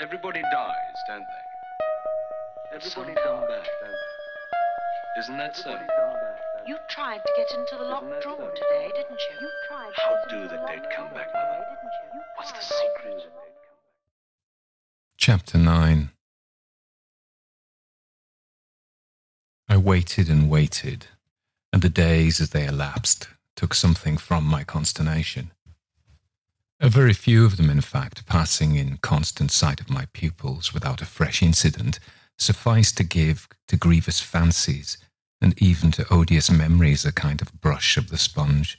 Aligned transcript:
Everybody 0.00 0.40
dies, 0.40 0.96
don't 1.06 1.20
they? 1.20 2.76
Everybody 2.76 3.14
come 3.22 3.40
back, 3.40 3.66
don't 3.80 3.90
they? 3.90 5.20
Isn't 5.20 5.36
that 5.36 5.54
so? 5.54 5.78
You 6.66 6.78
tried 6.88 7.18
to 7.18 7.32
get 7.36 7.50
into 7.58 7.76
the 7.76 7.84
locked 7.84 8.22
drawer 8.22 8.50
today, 8.54 8.90
didn't 8.94 9.10
you? 9.10 9.36
You 9.42 9.50
tried. 9.68 9.92
How 9.96 10.16
do 10.30 10.48
the 10.48 10.56
dead 10.66 10.88
come 10.96 11.12
back, 11.12 11.28
Mother? 11.34 11.66
What's 12.36 12.52
the 12.52 12.62
secret? 12.62 13.24
Chapter 15.18 15.58
9 15.58 16.08
I 19.68 19.76
waited 19.76 20.30
and 20.30 20.48
waited, 20.48 21.08
and 21.74 21.82
the 21.82 21.90
days 21.90 22.40
as 22.40 22.50
they 22.50 22.64
elapsed 22.64 23.28
took 23.54 23.74
something 23.74 24.16
from 24.16 24.44
my 24.44 24.64
consternation. 24.64 25.50
A 26.82 26.88
very 26.88 27.12
few 27.12 27.44
of 27.44 27.58
them, 27.58 27.68
in 27.68 27.82
fact, 27.82 28.24
passing 28.24 28.74
in 28.74 28.96
constant 28.96 29.50
sight 29.50 29.80
of 29.80 29.90
my 29.90 30.06
pupils 30.14 30.72
without 30.72 31.02
a 31.02 31.06
fresh 31.06 31.42
incident, 31.42 32.00
sufficed 32.38 32.96
to 32.96 33.04
give 33.04 33.46
to 33.68 33.76
grievous 33.76 34.20
fancies 34.20 34.96
and 35.42 35.60
even 35.62 35.90
to 35.92 36.10
odious 36.10 36.50
memories 36.50 37.04
a 37.04 37.12
kind 37.12 37.42
of 37.42 37.60
brush 37.60 37.98
of 37.98 38.08
the 38.08 38.16
sponge. 38.16 38.78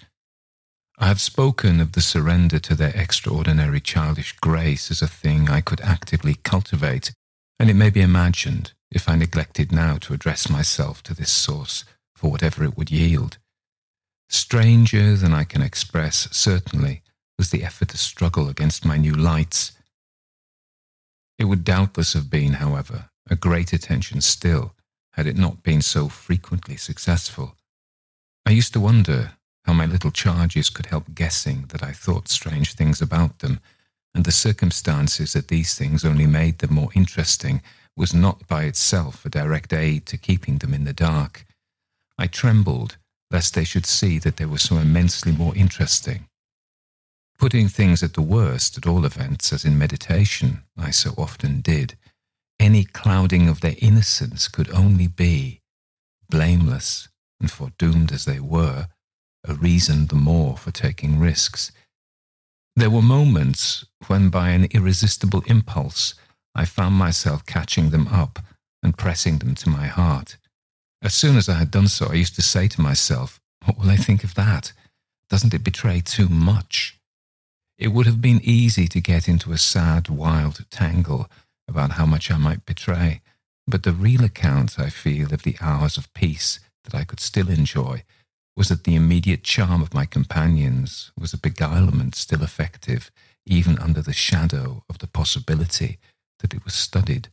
I 0.97 1.07
have 1.07 1.21
spoken 1.21 1.79
of 1.79 1.91
the 1.91 2.01
surrender 2.01 2.57
to 2.59 2.73
their 2.73 2.95
extraordinary 2.95 3.79
childish 3.79 4.35
grace 4.37 4.89
as 4.89 5.03
a 5.03 5.07
thing 5.07 5.47
I 5.47 5.61
could 5.61 5.81
actively 5.81 6.35
cultivate, 6.43 7.13
and 7.59 7.69
it 7.69 7.75
may 7.75 7.91
be 7.91 8.01
imagined, 8.01 8.73
if 8.89 9.07
I 9.07 9.15
neglected 9.15 9.71
now 9.71 9.97
to 9.97 10.13
address 10.13 10.49
myself 10.49 11.03
to 11.03 11.13
this 11.13 11.31
source 11.31 11.85
for 12.15 12.31
whatever 12.31 12.63
it 12.63 12.77
would 12.77 12.89
yield. 12.89 13.37
Stranger 14.27 15.15
than 15.15 15.33
I 15.35 15.43
can 15.43 15.61
express, 15.61 16.27
certainly, 16.31 17.03
was 17.41 17.49
the 17.49 17.63
effort 17.63 17.87
to 17.89 17.97
struggle 17.97 18.47
against 18.49 18.85
my 18.85 18.97
new 18.97 19.15
lights. 19.15 19.71
It 21.39 21.45
would 21.45 21.63
doubtless 21.63 22.13
have 22.13 22.29
been, 22.29 22.53
however, 22.53 23.09
a 23.31 23.35
great 23.35 23.73
attention 23.73 24.21
still, 24.21 24.75
had 25.13 25.25
it 25.25 25.35
not 25.35 25.63
been 25.63 25.81
so 25.81 26.07
frequently 26.07 26.77
successful. 26.77 27.55
I 28.45 28.51
used 28.51 28.73
to 28.73 28.79
wonder 28.79 29.31
how 29.65 29.73
my 29.73 29.87
little 29.87 30.11
charges 30.11 30.69
could 30.69 30.85
help 30.85 31.15
guessing 31.15 31.65
that 31.69 31.81
I 31.81 31.93
thought 31.93 32.27
strange 32.27 32.75
things 32.75 33.01
about 33.01 33.39
them, 33.39 33.59
and 34.13 34.23
the 34.23 34.31
circumstances 34.31 35.33
that 35.33 35.47
these 35.47 35.73
things 35.73 36.05
only 36.05 36.27
made 36.27 36.59
them 36.59 36.75
more 36.75 36.91
interesting 36.93 37.63
was 37.97 38.13
not 38.13 38.47
by 38.47 38.65
itself 38.65 39.25
a 39.25 39.29
direct 39.29 39.73
aid 39.73 40.05
to 40.05 40.15
keeping 40.15 40.59
them 40.59 40.75
in 40.75 40.83
the 40.83 40.93
dark. 40.93 41.47
I 42.19 42.27
trembled 42.27 42.97
lest 43.31 43.55
they 43.55 43.63
should 43.63 43.87
see 43.87 44.19
that 44.19 44.37
they 44.37 44.45
were 44.45 44.59
so 44.59 44.77
immensely 44.77 45.31
more 45.31 45.55
interesting. 45.55 46.27
Putting 47.41 47.69
things 47.69 48.03
at 48.03 48.13
the 48.13 48.21
worst, 48.21 48.77
at 48.77 48.85
all 48.85 49.03
events, 49.03 49.51
as 49.51 49.65
in 49.65 49.75
meditation, 49.75 50.61
I 50.77 50.91
so 50.91 51.15
often 51.17 51.61
did, 51.61 51.97
any 52.59 52.83
clouding 52.83 53.49
of 53.49 53.61
their 53.61 53.73
innocence 53.79 54.47
could 54.47 54.69
only 54.69 55.07
be, 55.07 55.59
blameless 56.29 57.09
and 57.39 57.49
foredoomed 57.49 58.11
as 58.11 58.25
they 58.25 58.39
were, 58.39 58.89
a 59.43 59.55
reason 59.55 60.05
the 60.05 60.15
more 60.15 60.55
for 60.55 60.69
taking 60.69 61.17
risks. 61.17 61.71
There 62.75 62.91
were 62.91 63.01
moments 63.01 63.85
when, 64.05 64.29
by 64.29 64.49
an 64.51 64.65
irresistible 64.65 65.41
impulse, 65.47 66.13
I 66.53 66.65
found 66.65 66.93
myself 66.93 67.43
catching 67.47 67.89
them 67.89 68.07
up 68.09 68.37
and 68.83 68.95
pressing 68.95 69.39
them 69.39 69.55
to 69.55 69.69
my 69.69 69.87
heart. 69.87 70.37
As 71.01 71.15
soon 71.15 71.37
as 71.37 71.49
I 71.49 71.55
had 71.55 71.71
done 71.71 71.87
so, 71.87 72.05
I 72.11 72.13
used 72.13 72.35
to 72.35 72.43
say 72.43 72.67
to 72.67 72.81
myself, 72.81 73.41
What 73.65 73.79
will 73.79 73.87
they 73.87 73.97
think 73.97 74.23
of 74.23 74.35
that? 74.35 74.73
Doesn't 75.27 75.55
it 75.55 75.63
betray 75.63 76.01
too 76.01 76.29
much? 76.29 77.00
It 77.81 77.93
would 77.93 78.05
have 78.05 78.21
been 78.21 78.41
easy 78.43 78.87
to 78.89 79.01
get 79.01 79.27
into 79.27 79.51
a 79.51 79.57
sad, 79.57 80.07
wild 80.07 80.65
tangle 80.69 81.27
about 81.67 81.93
how 81.93 82.05
much 82.05 82.29
I 82.29 82.37
might 82.37 82.63
betray, 82.63 83.21
but 83.65 83.81
the 83.81 83.91
real 83.91 84.23
account, 84.23 84.77
I 84.77 84.91
feel, 84.91 85.33
of 85.33 85.41
the 85.41 85.55
hours 85.59 85.97
of 85.97 86.13
peace 86.13 86.59
that 86.83 86.93
I 86.93 87.05
could 87.05 87.19
still 87.19 87.49
enjoy 87.49 88.03
was 88.55 88.67
that 88.67 88.83
the 88.83 88.93
immediate 88.93 89.43
charm 89.43 89.81
of 89.81 89.95
my 89.95 90.05
companions 90.05 91.11
was 91.17 91.33
a 91.33 91.39
beguilement 91.39 92.13
still 92.13 92.43
effective, 92.43 93.09
even 93.47 93.79
under 93.79 94.03
the 94.03 94.13
shadow 94.13 94.83
of 94.87 94.99
the 94.99 95.07
possibility 95.07 95.97
that 96.41 96.53
it 96.53 96.63
was 96.63 96.75
studied. 96.75 97.29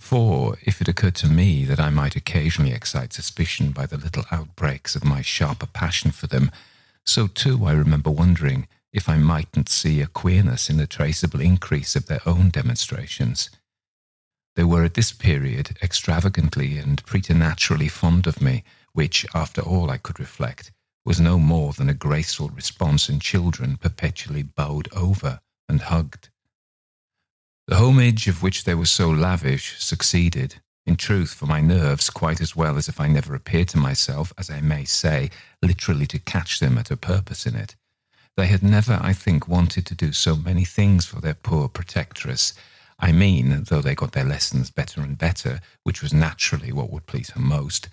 For 0.00 0.58
if 0.62 0.80
it 0.80 0.88
occurred 0.88 1.14
to 1.16 1.28
me 1.28 1.64
that 1.66 1.78
I 1.78 1.90
might 1.90 2.16
occasionally 2.16 2.72
excite 2.72 3.12
suspicion 3.12 3.70
by 3.70 3.86
the 3.86 3.98
little 3.98 4.24
outbreaks 4.32 4.96
of 4.96 5.04
my 5.04 5.22
sharper 5.22 5.66
passion 5.66 6.10
for 6.10 6.26
them, 6.26 6.50
so 7.06 7.28
too 7.28 7.64
I 7.66 7.72
remember 7.72 8.10
wondering 8.10 8.66
if 8.94 9.08
I 9.08 9.16
mightn't 9.16 9.68
see 9.68 10.00
a 10.00 10.06
queerness 10.06 10.70
in 10.70 10.76
the 10.76 10.86
traceable 10.86 11.40
increase 11.40 11.96
of 11.96 12.06
their 12.06 12.20
own 12.24 12.48
demonstrations. 12.50 13.50
They 14.54 14.62
were 14.62 14.84
at 14.84 14.94
this 14.94 15.12
period 15.12 15.76
extravagantly 15.82 16.78
and 16.78 17.04
preternaturally 17.04 17.88
fond 17.88 18.28
of 18.28 18.40
me, 18.40 18.62
which, 18.92 19.26
after 19.34 19.60
all 19.60 19.90
I 19.90 19.98
could 19.98 20.20
reflect, 20.20 20.70
was 21.04 21.18
no 21.18 21.40
more 21.40 21.72
than 21.72 21.88
a 21.88 21.94
graceful 21.94 22.50
response 22.50 23.08
in 23.08 23.18
children 23.18 23.76
perpetually 23.76 24.44
bowed 24.44 24.88
over 24.94 25.40
and 25.68 25.80
hugged. 25.80 26.28
The 27.66 27.76
homage 27.76 28.28
of 28.28 28.44
which 28.44 28.62
they 28.62 28.76
were 28.76 28.86
so 28.86 29.10
lavish 29.10 29.82
succeeded, 29.82 30.60
in 30.86 30.94
truth, 30.94 31.34
for 31.34 31.46
my 31.46 31.60
nerves 31.60 32.10
quite 32.10 32.40
as 32.40 32.54
well 32.54 32.76
as 32.76 32.88
if 32.88 33.00
I 33.00 33.08
never 33.08 33.34
appeared 33.34 33.68
to 33.70 33.78
myself, 33.78 34.32
as 34.38 34.50
I 34.50 34.60
may 34.60 34.84
say, 34.84 35.30
literally 35.62 36.06
to 36.06 36.20
catch 36.20 36.60
them 36.60 36.78
at 36.78 36.92
a 36.92 36.96
purpose 36.96 37.44
in 37.44 37.56
it. 37.56 37.74
They 38.36 38.46
had 38.46 38.62
never, 38.62 38.98
I 39.00 39.12
think, 39.12 39.46
wanted 39.46 39.86
to 39.86 39.94
do 39.94 40.12
so 40.12 40.34
many 40.34 40.64
things 40.64 41.06
for 41.06 41.20
their 41.20 41.34
poor 41.34 41.68
protectress. 41.68 42.52
I 42.98 43.12
mean, 43.12 43.64
though 43.68 43.80
they 43.80 43.94
got 43.94 44.12
their 44.12 44.24
lessons 44.24 44.70
better 44.70 45.00
and 45.00 45.16
better, 45.16 45.60
which 45.84 46.02
was 46.02 46.12
naturally 46.12 46.72
what 46.72 46.90
would 46.90 47.06
please 47.06 47.30
her 47.30 47.40
most, 47.40 47.88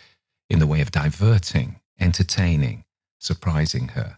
in 0.50 0.60
the 0.60 0.68
way 0.68 0.82
of 0.82 0.92
diverting, 0.92 1.80
entertaining, 2.00 2.86
surprising 3.20 3.90
her, 3.90 4.18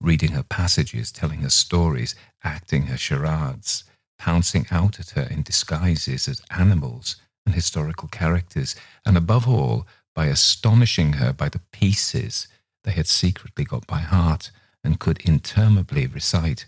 reading 0.00 0.32
her 0.32 0.44
passages, 0.44 1.10
telling 1.10 1.40
her 1.40 1.50
stories, 1.50 2.14
acting 2.44 2.86
her 2.86 2.96
charades, 2.96 3.82
pouncing 4.18 4.66
out 4.70 5.00
at 5.00 5.10
her 5.10 5.28
in 5.28 5.42
disguises 5.42 6.28
as 6.28 6.42
animals 6.50 7.16
and 7.44 7.54
historical 7.54 8.08
characters, 8.08 8.76
and 9.04 9.16
above 9.16 9.48
all, 9.48 9.86
by 10.14 10.26
astonishing 10.26 11.14
her 11.14 11.32
by 11.32 11.48
the 11.48 11.60
pieces 11.72 12.46
they 12.84 12.92
had 12.92 13.08
secretly 13.08 13.64
got 13.64 13.86
by 13.88 13.98
heart 13.98 14.52
and 14.84 15.00
could 15.00 15.18
interminably 15.22 16.06
recite. 16.06 16.66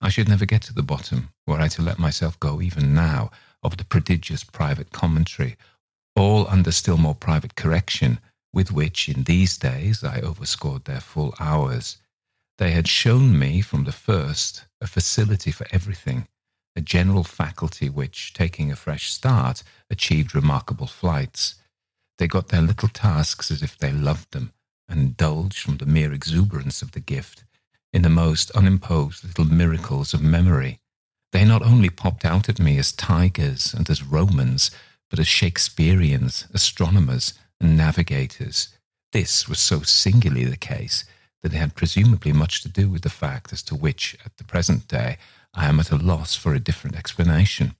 I 0.00 0.08
should 0.08 0.28
never 0.28 0.46
get 0.46 0.62
to 0.62 0.74
the 0.74 0.82
bottom, 0.82 1.28
were 1.46 1.60
I 1.60 1.68
to 1.68 1.82
let 1.82 1.98
myself 1.98 2.40
go 2.40 2.60
even 2.60 2.94
now, 2.94 3.30
of 3.62 3.76
the 3.76 3.84
prodigious 3.84 4.42
private 4.42 4.90
commentary, 4.90 5.56
all 6.16 6.48
under 6.48 6.72
still 6.72 6.96
more 6.96 7.14
private 7.14 7.54
correction, 7.54 8.18
with 8.52 8.72
which 8.72 9.08
in 9.08 9.24
these 9.24 9.56
days 9.58 10.02
I 10.02 10.20
overscored 10.20 10.84
their 10.84 11.00
full 11.00 11.34
hours. 11.38 11.98
They 12.58 12.70
had 12.70 12.88
shown 12.88 13.38
me 13.38 13.60
from 13.60 13.84
the 13.84 13.92
first 13.92 14.64
a 14.80 14.86
facility 14.86 15.50
for 15.50 15.66
everything, 15.72 16.28
a 16.76 16.80
general 16.80 17.24
faculty 17.24 17.88
which, 17.88 18.32
taking 18.32 18.70
a 18.70 18.76
fresh 18.76 19.10
start, 19.10 19.62
achieved 19.90 20.34
remarkable 20.34 20.86
flights. 20.86 21.56
They 22.18 22.28
got 22.28 22.48
their 22.48 22.62
little 22.62 22.88
tasks 22.88 23.50
as 23.50 23.62
if 23.62 23.76
they 23.76 23.90
loved 23.90 24.32
them, 24.32 24.52
and 24.88 25.00
indulged 25.00 25.58
from 25.58 25.78
the 25.78 25.86
mere 25.86 26.12
exuberance 26.12 26.82
of 26.82 26.92
the 26.92 27.00
gift 27.00 27.44
in 27.92 28.02
the 28.02 28.08
most 28.08 28.50
unimposed 28.52 29.24
little 29.24 29.44
miracles 29.44 30.12
of 30.12 30.22
memory. 30.22 30.80
They 31.32 31.44
not 31.44 31.62
only 31.62 31.90
popped 31.90 32.24
out 32.24 32.48
at 32.48 32.60
me 32.60 32.78
as 32.78 32.92
tigers 32.92 33.74
and 33.74 33.88
as 33.88 34.02
Romans, 34.02 34.70
but 35.10 35.18
as 35.18 35.26
Shakespeareans, 35.26 36.46
astronomers, 36.52 37.34
and 37.60 37.76
navigators. 37.76 38.68
This 39.12 39.48
was 39.48 39.60
so 39.60 39.82
singularly 39.82 40.44
the 40.44 40.56
case 40.56 41.04
that 41.42 41.52
it 41.52 41.56
had 41.56 41.76
presumably 41.76 42.32
much 42.32 42.62
to 42.62 42.68
do 42.68 42.88
with 42.88 43.02
the 43.02 43.10
fact 43.10 43.52
as 43.52 43.62
to 43.64 43.74
which, 43.74 44.16
at 44.24 44.36
the 44.38 44.44
present 44.44 44.88
day, 44.88 45.18
I 45.52 45.66
am 45.66 45.78
at 45.78 45.90
a 45.90 45.96
loss 45.96 46.34
for 46.34 46.54
a 46.54 46.60
different 46.60 46.96
explanation. 46.96 47.76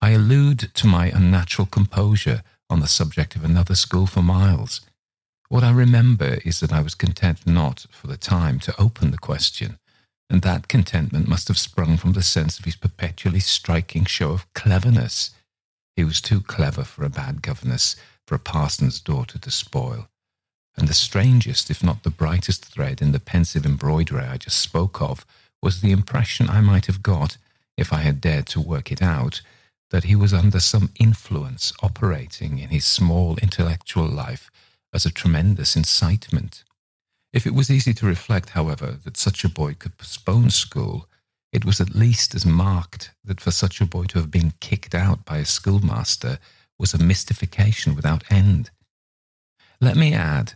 I 0.00 0.10
allude 0.10 0.70
to 0.74 0.86
my 0.86 1.06
unnatural 1.08 1.66
composure 1.66 2.42
on 2.68 2.80
the 2.80 2.86
subject 2.86 3.34
of 3.34 3.44
another 3.44 3.74
school 3.74 4.06
for 4.06 4.22
Miles. 4.22 4.80
What 5.50 5.64
I 5.64 5.72
remember 5.72 6.38
is 6.44 6.60
that 6.60 6.72
I 6.72 6.80
was 6.80 6.94
content 6.94 7.44
not, 7.44 7.84
for 7.90 8.06
the 8.06 8.16
time, 8.16 8.60
to 8.60 8.80
open 8.80 9.10
the 9.10 9.18
question, 9.18 9.80
and 10.30 10.42
that 10.42 10.68
contentment 10.68 11.26
must 11.26 11.48
have 11.48 11.58
sprung 11.58 11.96
from 11.96 12.12
the 12.12 12.22
sense 12.22 12.60
of 12.60 12.66
his 12.66 12.76
perpetually 12.76 13.40
striking 13.40 14.04
show 14.04 14.30
of 14.30 14.46
cleverness. 14.54 15.30
He 15.96 16.04
was 16.04 16.20
too 16.20 16.40
clever 16.40 16.84
for 16.84 17.02
a 17.04 17.10
bad 17.10 17.42
governess, 17.42 17.96
for 18.28 18.36
a 18.36 18.38
parson's 18.38 19.00
daughter 19.00 19.38
to 19.40 19.50
spoil. 19.50 20.06
And 20.76 20.86
the 20.86 20.94
strangest, 20.94 21.68
if 21.68 21.82
not 21.82 22.04
the 22.04 22.10
brightest 22.10 22.64
thread 22.66 23.02
in 23.02 23.10
the 23.10 23.18
pensive 23.18 23.66
embroidery 23.66 24.26
I 24.26 24.36
just 24.36 24.58
spoke 24.58 25.02
of, 25.02 25.26
was 25.60 25.80
the 25.80 25.90
impression 25.90 26.48
I 26.48 26.60
might 26.60 26.86
have 26.86 27.02
got, 27.02 27.38
if 27.76 27.92
I 27.92 28.02
had 28.02 28.20
dared 28.20 28.46
to 28.50 28.60
work 28.60 28.92
it 28.92 29.02
out, 29.02 29.40
that 29.90 30.04
he 30.04 30.14
was 30.14 30.32
under 30.32 30.60
some 30.60 30.92
influence 31.00 31.72
operating 31.82 32.60
in 32.60 32.68
his 32.68 32.84
small 32.84 33.36
intellectual 33.38 34.06
life 34.06 34.48
as 34.92 35.06
a 35.06 35.10
tremendous 35.10 35.76
incitement. 35.76 36.64
If 37.32 37.46
it 37.46 37.54
was 37.54 37.70
easy 37.70 37.94
to 37.94 38.06
reflect, 38.06 38.50
however, 38.50 38.98
that 39.04 39.16
such 39.16 39.44
a 39.44 39.48
boy 39.48 39.74
could 39.74 39.96
postpone 39.96 40.50
school, 40.50 41.06
it 41.52 41.64
was 41.64 41.80
at 41.80 41.94
least 41.94 42.34
as 42.34 42.46
marked 42.46 43.12
that 43.24 43.40
for 43.40 43.50
such 43.50 43.80
a 43.80 43.86
boy 43.86 44.04
to 44.06 44.18
have 44.18 44.30
been 44.30 44.52
kicked 44.60 44.94
out 44.94 45.24
by 45.24 45.38
a 45.38 45.44
schoolmaster 45.44 46.38
was 46.78 46.94
a 46.94 46.98
mystification 46.98 47.94
without 47.94 48.24
end. 48.30 48.70
Let 49.80 49.96
me 49.96 50.12
add 50.14 50.54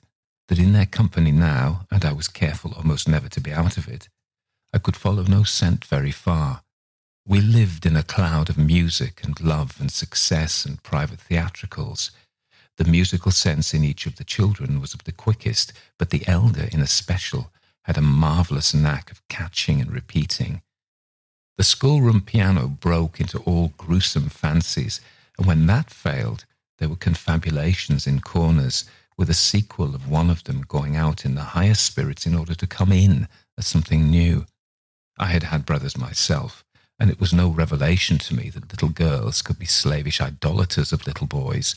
that 0.48 0.58
in 0.58 0.72
their 0.72 0.86
company 0.86 1.32
now, 1.32 1.86
and 1.90 2.04
I 2.04 2.12
was 2.12 2.28
careful 2.28 2.74
almost 2.74 3.08
never 3.08 3.28
to 3.28 3.40
be 3.40 3.52
out 3.52 3.76
of 3.76 3.88
it, 3.88 4.08
I 4.72 4.78
could 4.78 4.96
follow 4.96 5.22
no 5.22 5.44
scent 5.44 5.84
very 5.84 6.10
far. 6.10 6.62
We 7.26 7.40
lived 7.40 7.86
in 7.86 7.96
a 7.96 8.02
cloud 8.02 8.50
of 8.50 8.58
music 8.58 9.22
and 9.24 9.40
love 9.40 9.80
and 9.80 9.90
success 9.90 10.66
and 10.66 10.82
private 10.82 11.20
theatricals. 11.20 12.10
The 12.76 12.84
musical 12.84 13.30
sense 13.30 13.72
in 13.72 13.84
each 13.84 14.06
of 14.06 14.16
the 14.16 14.24
children 14.24 14.80
was 14.80 14.94
of 14.94 15.04
the 15.04 15.12
quickest, 15.12 15.72
but 15.98 16.10
the 16.10 16.26
elder 16.26 16.68
in 16.72 16.80
especial 16.80 17.52
had 17.82 17.96
a 17.96 18.02
marvellous 18.02 18.74
knack 18.74 19.10
of 19.10 19.26
catching 19.28 19.80
and 19.80 19.92
repeating. 19.92 20.62
The 21.56 21.64
schoolroom 21.64 22.22
piano 22.22 22.66
broke 22.66 23.20
into 23.20 23.38
all 23.40 23.72
gruesome 23.76 24.28
fancies, 24.28 25.00
and 25.38 25.46
when 25.46 25.66
that 25.66 25.90
failed, 25.90 26.46
there 26.78 26.88
were 26.88 26.96
confabulations 26.96 28.06
in 28.06 28.20
corners, 28.20 28.84
with 29.16 29.30
a 29.30 29.34
sequel 29.34 29.94
of 29.94 30.10
one 30.10 30.28
of 30.28 30.42
them 30.44 30.62
going 30.66 30.96
out 30.96 31.24
in 31.24 31.36
the 31.36 31.54
highest 31.54 31.84
spirits 31.84 32.26
in 32.26 32.34
order 32.34 32.54
to 32.54 32.66
come 32.66 32.90
in 32.90 33.28
as 33.56 33.66
something 33.66 34.10
new. 34.10 34.46
I 35.16 35.26
had 35.26 35.44
had 35.44 35.64
brothers 35.64 35.96
myself, 35.96 36.64
and 36.98 37.10
it 37.10 37.20
was 37.20 37.32
no 37.32 37.48
revelation 37.48 38.18
to 38.18 38.34
me 38.34 38.50
that 38.50 38.72
little 38.72 38.88
girls 38.88 39.42
could 39.42 39.58
be 39.58 39.66
slavish 39.66 40.20
idolaters 40.20 40.92
of 40.92 41.06
little 41.06 41.28
boys. 41.28 41.76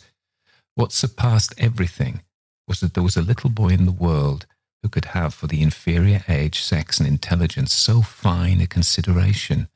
What 0.78 0.92
surpassed 0.92 1.56
everything 1.58 2.22
was 2.68 2.82
that 2.82 2.94
there 2.94 3.02
was 3.02 3.18
a 3.18 3.24
little 3.24 3.50
boy 3.50 3.70
in 3.70 3.88
the 3.88 3.92
world 3.92 4.46
who 4.84 4.90
could 4.90 5.06
have 5.06 5.34
for 5.34 5.48
the 5.48 5.64
inferior 5.64 6.24
age, 6.30 6.62
sex, 6.62 7.00
and 7.00 7.08
intelligence 7.08 7.74
so 7.74 8.04
fine 8.04 8.62
a 8.62 8.68
consideration. 8.68 9.70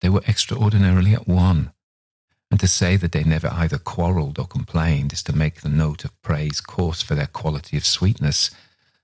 They 0.00 0.08
were 0.08 0.24
extraordinarily 0.26 1.14
at 1.14 1.28
one, 1.28 1.70
and 2.50 2.58
to 2.58 2.66
say 2.66 2.96
that 2.96 3.12
they 3.12 3.22
never 3.22 3.46
either 3.52 3.78
quarrelled 3.78 4.40
or 4.40 4.48
complained 4.48 5.12
is 5.12 5.22
to 5.22 5.32
make 5.32 5.60
the 5.60 5.68
note 5.68 6.04
of 6.04 6.20
praise 6.22 6.60
coarse 6.60 7.02
for 7.02 7.14
their 7.14 7.28
quality 7.28 7.76
of 7.76 7.86
sweetness. 7.86 8.50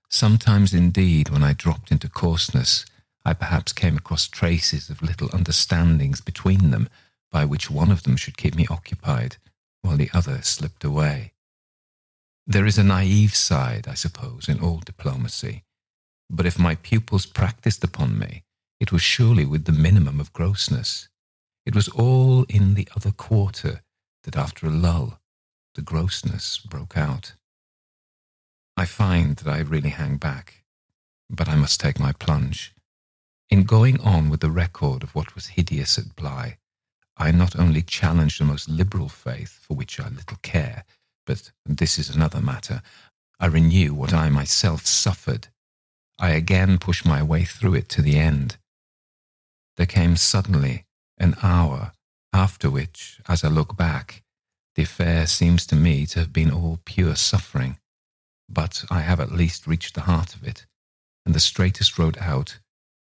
Sometimes, 0.08 0.74
indeed, 0.74 1.28
when 1.28 1.44
I 1.44 1.52
dropped 1.52 1.92
into 1.92 2.08
coarseness, 2.08 2.84
I 3.24 3.32
perhaps 3.32 3.72
came 3.72 3.96
across 3.96 4.26
traces 4.26 4.90
of 4.90 5.02
little 5.02 5.30
understandings 5.32 6.20
between 6.20 6.72
them 6.72 6.88
by 7.30 7.44
which 7.44 7.70
one 7.70 7.92
of 7.92 8.02
them 8.02 8.16
should 8.16 8.36
keep 8.36 8.56
me 8.56 8.66
occupied 8.68 9.36
while 9.82 9.96
the 9.96 10.10
other 10.14 10.40
slipped 10.42 10.84
away. 10.84 11.32
There 12.46 12.66
is 12.66 12.78
a 12.78 12.84
naive 12.84 13.34
side, 13.34 13.86
I 13.86 13.94
suppose, 13.94 14.48
in 14.48 14.60
all 14.60 14.78
diplomacy, 14.78 15.64
but 16.30 16.46
if 16.46 16.58
my 16.58 16.74
pupils 16.76 17.26
practiced 17.26 17.84
upon 17.84 18.18
me, 18.18 18.44
it 18.80 18.90
was 18.90 19.02
surely 19.02 19.44
with 19.44 19.64
the 19.64 19.72
minimum 19.72 20.18
of 20.18 20.32
grossness. 20.32 21.08
It 21.64 21.74
was 21.74 21.88
all 21.88 22.44
in 22.48 22.74
the 22.74 22.88
other 22.96 23.12
quarter 23.12 23.82
that 24.24 24.36
after 24.36 24.66
a 24.66 24.70
lull, 24.70 25.20
the 25.74 25.82
grossness 25.82 26.58
broke 26.58 26.96
out. 26.96 27.34
I 28.76 28.86
find 28.86 29.36
that 29.36 29.52
I 29.52 29.58
really 29.60 29.90
hang 29.90 30.16
back, 30.16 30.64
but 31.30 31.48
I 31.48 31.54
must 31.54 31.80
take 31.80 32.00
my 32.00 32.12
plunge. 32.12 32.74
In 33.50 33.64
going 33.64 34.00
on 34.00 34.30
with 34.30 34.40
the 34.40 34.50
record 34.50 35.02
of 35.02 35.14
what 35.14 35.34
was 35.34 35.48
hideous 35.48 35.98
at 35.98 36.16
Bly, 36.16 36.58
I 37.16 37.30
not 37.30 37.58
only 37.58 37.82
challenge 37.82 38.38
the 38.38 38.44
most 38.44 38.68
liberal 38.68 39.08
faith, 39.08 39.58
for 39.62 39.76
which 39.76 40.00
I 40.00 40.08
little 40.08 40.38
care, 40.42 40.84
but 41.26 41.52
this 41.66 41.98
is 41.98 42.10
another 42.10 42.40
matter. 42.40 42.82
I 43.38 43.46
renew 43.46 43.94
what 43.94 44.12
I 44.12 44.28
myself 44.28 44.86
suffered. 44.86 45.48
I 46.18 46.30
again 46.30 46.78
push 46.78 47.04
my 47.04 47.22
way 47.22 47.44
through 47.44 47.74
it 47.74 47.88
to 47.90 48.02
the 48.02 48.18
end. 48.18 48.56
There 49.76 49.86
came 49.86 50.16
suddenly 50.16 50.84
an 51.18 51.36
hour 51.42 51.92
after 52.32 52.70
which, 52.70 53.20
as 53.28 53.44
I 53.44 53.48
look 53.48 53.76
back, 53.76 54.22
the 54.74 54.84
affair 54.84 55.26
seems 55.26 55.66
to 55.66 55.76
me 55.76 56.06
to 56.06 56.20
have 56.20 56.32
been 56.32 56.50
all 56.50 56.80
pure 56.84 57.14
suffering. 57.14 57.78
But 58.48 58.84
I 58.90 59.00
have 59.00 59.20
at 59.20 59.32
least 59.32 59.66
reached 59.66 59.94
the 59.94 60.02
heart 60.02 60.34
of 60.34 60.44
it, 60.44 60.66
and 61.26 61.34
the 61.34 61.40
straightest 61.40 61.98
road 61.98 62.16
out 62.20 62.58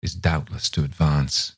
is 0.01 0.15
doubtless 0.15 0.69
to 0.71 0.83
advance. 0.83 1.55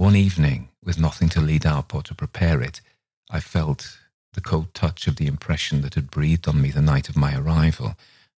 One 0.00 0.16
evening, 0.16 0.70
with 0.82 0.98
nothing 0.98 1.28
to 1.28 1.42
lead 1.42 1.66
up 1.66 1.94
or 1.94 2.02
to 2.04 2.14
prepare 2.14 2.62
it, 2.62 2.80
I 3.28 3.38
felt 3.38 3.98
the 4.32 4.40
cold 4.40 4.72
touch 4.72 5.06
of 5.06 5.16
the 5.16 5.26
impression 5.26 5.82
that 5.82 5.94
had 5.94 6.10
breathed 6.10 6.48
on 6.48 6.62
me 6.62 6.70
the 6.70 6.80
night 6.80 7.10
of 7.10 7.18
my 7.18 7.36
arrival, 7.36 7.96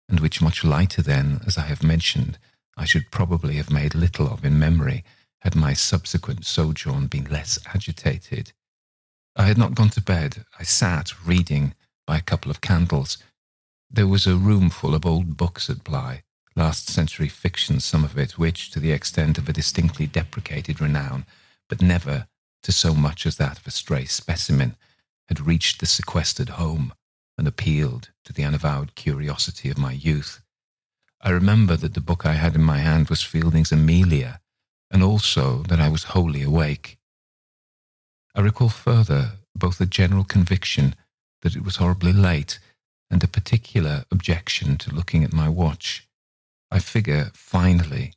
and 0.08 0.18
which 0.18 0.42
much 0.42 0.64
lighter 0.64 1.02
then, 1.02 1.40
as 1.46 1.56
I 1.56 1.66
have 1.66 1.84
mentioned, 1.84 2.36
I 2.76 2.84
should 2.84 3.12
probably 3.12 3.58
have 3.58 3.70
made 3.70 3.94
little 3.94 4.26
of 4.26 4.44
in 4.44 4.58
memory 4.58 5.04
had 5.42 5.54
my 5.54 5.72
subsequent 5.72 6.46
sojourn 6.46 7.06
been 7.06 7.26
less 7.26 7.60
agitated. 7.72 8.50
I 9.36 9.44
had 9.44 9.56
not 9.56 9.76
gone 9.76 9.90
to 9.90 10.00
bed. 10.00 10.44
I 10.58 10.64
sat 10.64 11.12
reading 11.24 11.74
by 12.08 12.18
a 12.18 12.22
couple 12.22 12.50
of 12.50 12.60
candles. 12.60 13.18
There 13.88 14.08
was 14.08 14.26
a 14.26 14.34
room 14.34 14.68
full 14.68 14.96
of 14.96 15.06
old 15.06 15.36
books 15.36 15.70
at 15.70 15.84
Bly, 15.84 16.24
last 16.56 16.88
century 16.88 17.28
fiction, 17.28 17.78
some 17.78 18.02
of 18.02 18.18
it, 18.18 18.36
which, 18.36 18.72
to 18.72 18.80
the 18.80 18.90
extent 18.90 19.38
of 19.38 19.48
a 19.48 19.52
distinctly 19.52 20.08
deprecated 20.08 20.80
renown, 20.80 21.24
but 21.72 21.80
never 21.80 22.26
to 22.62 22.70
so 22.70 22.92
much 22.92 23.24
as 23.24 23.38
that 23.38 23.58
of 23.58 23.66
a 23.66 23.70
stray 23.70 24.04
specimen, 24.04 24.76
had 25.28 25.40
reached 25.40 25.80
the 25.80 25.86
sequestered 25.86 26.50
home 26.50 26.92
and 27.38 27.48
appealed 27.48 28.10
to 28.26 28.32
the 28.34 28.44
unavowed 28.44 28.94
curiosity 28.94 29.70
of 29.70 29.78
my 29.78 29.92
youth. 29.92 30.42
I 31.22 31.30
remember 31.30 31.74
that 31.76 31.94
the 31.94 32.02
book 32.02 32.26
I 32.26 32.34
had 32.34 32.54
in 32.54 32.62
my 32.62 32.80
hand 32.80 33.08
was 33.08 33.22
Fielding's 33.22 33.72
Amelia, 33.72 34.42
and 34.90 35.02
also 35.02 35.62
that 35.70 35.80
I 35.80 35.88
was 35.88 36.12
wholly 36.12 36.42
awake. 36.42 36.98
I 38.34 38.42
recall 38.42 38.68
further 38.68 39.38
both 39.56 39.80
a 39.80 39.86
general 39.86 40.24
conviction 40.24 40.94
that 41.40 41.56
it 41.56 41.64
was 41.64 41.76
horribly 41.76 42.12
late 42.12 42.58
and 43.10 43.24
a 43.24 43.28
particular 43.38 44.04
objection 44.10 44.76
to 44.76 44.94
looking 44.94 45.24
at 45.24 45.32
my 45.32 45.48
watch. 45.48 46.06
I 46.70 46.80
figure, 46.80 47.30
finally, 47.32 48.12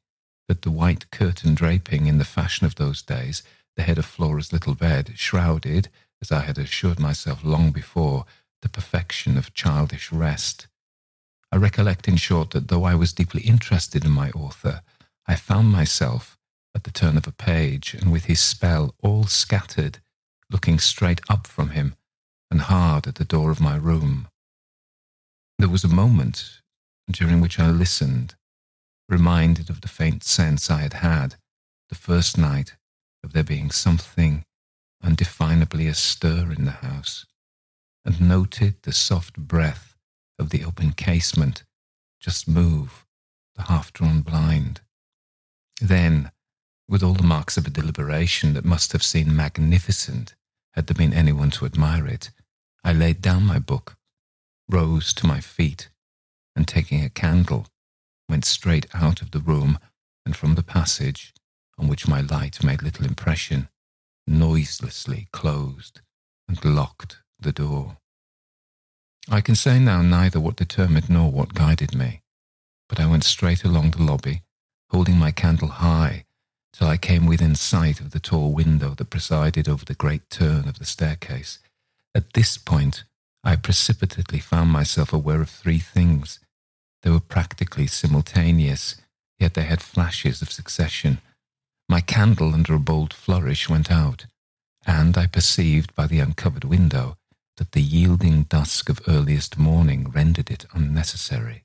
that 0.48 0.62
the 0.62 0.72
white 0.72 1.10
curtain 1.12 1.56
draping 1.56 2.08
in 2.08 2.18
the 2.18 2.26
fashion 2.26 2.66
of 2.66 2.76
those 2.76 3.02
days, 3.02 3.44
the 3.76 3.84
head 3.84 3.98
of 3.98 4.06
Flora's 4.06 4.54
little 4.54 4.76
bed, 4.76 5.14
shrouded, 5.16 5.90
as 6.22 6.32
I 6.32 6.42
had 6.42 6.58
assured 6.58 7.00
myself 7.00 7.44
long 7.44 7.72
before, 7.72 8.26
the 8.62 8.70
perfection 8.70 9.38
of 9.38 9.54
childish 9.54 10.12
rest. 10.12 10.68
I 11.52 11.58
recollect, 11.58 12.08
in 12.08 12.18
short, 12.18 12.52
that 12.52 12.68
though 12.68 12.84
I 12.84 12.96
was 12.96 13.14
deeply 13.14 13.42
interested 13.42 14.04
in 14.04 14.12
my 14.12 14.32
author, 14.32 14.82
I 15.28 15.36
found 15.36 15.72
myself, 15.72 16.38
at 16.76 16.84
the 16.84 16.92
turn 16.92 17.18
of 17.18 17.28
a 17.28 17.32
page, 17.32 17.94
and 17.94 18.12
with 18.12 18.26
his 18.26 18.40
spell 18.40 18.94
all 19.02 19.26
scattered, 19.26 20.00
looking 20.50 20.80
straight 20.80 21.22
up 21.30 21.48
from 21.48 21.70
him 21.70 21.96
and 22.52 22.62
hard 22.62 23.08
at 23.08 23.16
the 23.16 23.26
door 23.26 23.52
of 23.52 23.62
my 23.62 23.76
room. 23.76 24.28
There 25.58 25.70
was 25.70 25.84
a 25.84 25.88
moment 25.88 26.62
during 27.10 27.40
which 27.40 27.60
I 27.60 27.70
listened, 27.70 28.36
reminded 29.08 29.70
of 29.70 29.82
the 29.82 29.88
faint 29.88 30.24
sense 30.24 30.70
I 30.70 30.82
had 30.82 30.94
had 30.94 31.36
the 31.90 31.96
first 31.96 32.38
night 32.38 32.76
of 33.24 33.34
there 33.34 33.44
being 33.44 33.72
something 33.72 34.44
undefinably 35.04 35.88
astir 35.88 36.52
in 36.52 36.66
the 36.66 36.72
house, 36.72 37.26
and 38.04 38.22
noted 38.22 38.82
the 38.82 38.94
soft 38.94 39.38
breath 39.38 39.96
of 40.40 40.50
the 40.50 40.64
open 40.64 40.92
casement 40.94 41.64
just 42.20 42.48
move 42.48 43.06
the 43.56 43.64
half 43.64 43.94
drawn 43.94 44.22
blind. 44.22 44.82
Then 45.80 46.32
with 46.88 47.04
all 47.04 47.14
the 47.14 47.24
marks 47.24 47.58
of 47.58 47.66
a 47.66 47.72
deliberation 47.72 48.54
that 48.54 48.66
must 48.66 48.92
have 48.92 49.04
seemed 49.04 49.32
magnificent 49.32 50.36
had 50.74 50.88
there 50.88 50.96
been 50.96 51.14
anyone 51.14 51.52
to 51.52 51.66
admire 51.66 52.06
it, 52.06 52.32
I 52.84 52.94
laid 52.94 53.22
down 53.22 53.46
my 53.46 53.60
book, 53.60 53.96
rose 54.70 55.14
to 55.16 55.28
my 55.28 55.40
feet, 55.40 55.90
and 56.56 56.68
taking 56.68 57.04
a 57.04 57.10
candle, 57.10 57.68
went 58.30 58.46
straight 58.46 58.88
out 58.94 59.22
of 59.22 59.32
the 59.32 59.40
room 59.40 59.80
and 60.26 60.36
from 60.36 60.56
the 60.56 60.64
passage, 60.64 61.34
on 61.78 61.88
which 61.88 62.08
my 62.08 62.22
light 62.22 62.64
made 62.64 62.82
little 62.82 63.06
impression, 63.06 63.70
noiselessly 64.28 65.28
closed 65.32 66.02
and 66.48 66.64
locked 66.64 67.18
the 67.40 67.52
door. 67.52 67.98
I 69.30 69.42
can 69.42 69.56
say 69.56 69.80
now 69.80 70.02
neither 70.02 70.40
what 70.40 70.56
determined 70.56 71.10
nor 71.10 71.32
what 71.32 71.54
guided 71.54 71.96
me, 71.96 72.22
but 72.88 73.00
I 73.00 73.08
went 73.08 73.24
straight 73.24 73.64
along 73.64 73.92
the 73.92 74.04
lobby, 74.04 74.44
holding 74.90 75.18
my 75.18 75.32
candle 75.32 75.70
high 75.70 76.26
till 76.74 76.88
I 76.88 76.98
came 76.98 77.26
within 77.26 77.56
sight 77.56 78.00
of 78.00 78.12
the 78.12 78.20
tall 78.20 78.52
window 78.52 78.94
that 78.96 79.10
presided 79.10 79.70
over 79.70 79.86
the 79.86 79.96
great 79.96 80.30
turn 80.30 80.68
of 80.68 80.78
the 80.78 80.86
staircase. 80.86 81.60
At 82.14 82.34
this 82.34 82.58
point, 82.58 83.04
I 83.44 83.56
precipitately 83.56 84.40
found 84.40 84.72
myself 84.72 85.14
aware 85.14 85.42
of 85.42 85.50
three 85.50 85.80
things. 85.80 86.40
They 87.06 87.12
were 87.12 87.20
practically 87.20 87.86
simultaneous, 87.86 88.96
yet 89.38 89.54
they 89.54 89.66
had 89.66 89.84
flashes 89.84 90.42
of 90.42 90.52
succession. 90.52 91.20
My 91.88 92.02
candle, 92.02 92.52
under 92.52 92.74
a 92.74 92.80
bold 92.80 93.14
flourish, 93.14 93.70
went 93.70 93.92
out, 93.92 94.26
and 94.88 95.16
I 95.16 95.28
perceived 95.28 95.94
by 95.94 96.08
the 96.08 96.20
uncovered 96.20 96.64
window 96.64 97.18
that 97.58 97.74
the 97.74 97.82
yielding 97.82 98.46
dusk 98.46 98.90
of 98.90 99.02
earliest 99.08 99.56
morning 99.56 100.10
rendered 100.10 100.50
it 100.50 100.66
unnecessary. 100.74 101.64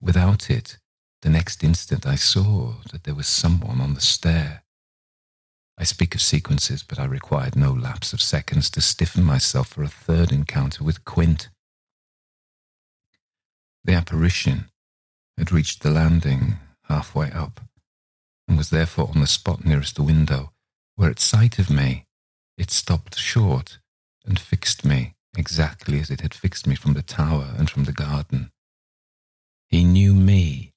Without 0.00 0.48
it, 0.48 0.78
the 1.22 1.28
next 1.28 1.64
instant 1.64 2.06
I 2.06 2.14
saw 2.14 2.74
that 2.92 3.02
there 3.02 3.16
was 3.16 3.26
someone 3.26 3.80
on 3.80 3.94
the 3.94 4.00
stair. 4.00 4.62
I 5.76 5.82
speak 5.82 6.14
of 6.14 6.22
sequences, 6.22 6.84
but 6.84 7.00
I 7.00 7.04
required 7.06 7.56
no 7.56 7.72
lapse 7.72 8.12
of 8.12 8.22
seconds 8.22 8.70
to 8.70 8.80
stiffen 8.80 9.24
myself 9.24 9.66
for 9.66 9.82
a 9.82 9.88
third 9.88 10.30
encounter 10.30 10.84
with 10.84 11.04
Quint. 11.04 11.48
The 13.86 13.94
apparition 13.94 14.68
had 15.38 15.52
reached 15.52 15.84
the 15.84 15.92
landing 15.92 16.58
halfway 16.88 17.30
up 17.30 17.60
and 18.48 18.58
was 18.58 18.70
therefore 18.70 19.08
on 19.14 19.20
the 19.20 19.28
spot 19.28 19.64
nearest 19.64 19.94
the 19.94 20.02
window, 20.02 20.52
where 20.96 21.08
at 21.08 21.20
sight 21.20 21.60
of 21.60 21.70
me 21.70 22.06
it 22.58 22.72
stopped 22.72 23.16
short 23.16 23.78
and 24.24 24.40
fixed 24.40 24.84
me 24.84 25.14
exactly 25.36 26.00
as 26.00 26.10
it 26.10 26.20
had 26.20 26.34
fixed 26.34 26.66
me 26.66 26.74
from 26.74 26.94
the 26.94 27.02
tower 27.02 27.54
and 27.56 27.70
from 27.70 27.84
the 27.84 27.92
garden. 27.92 28.50
He 29.68 29.84
knew 29.84 30.14
me 30.14 30.72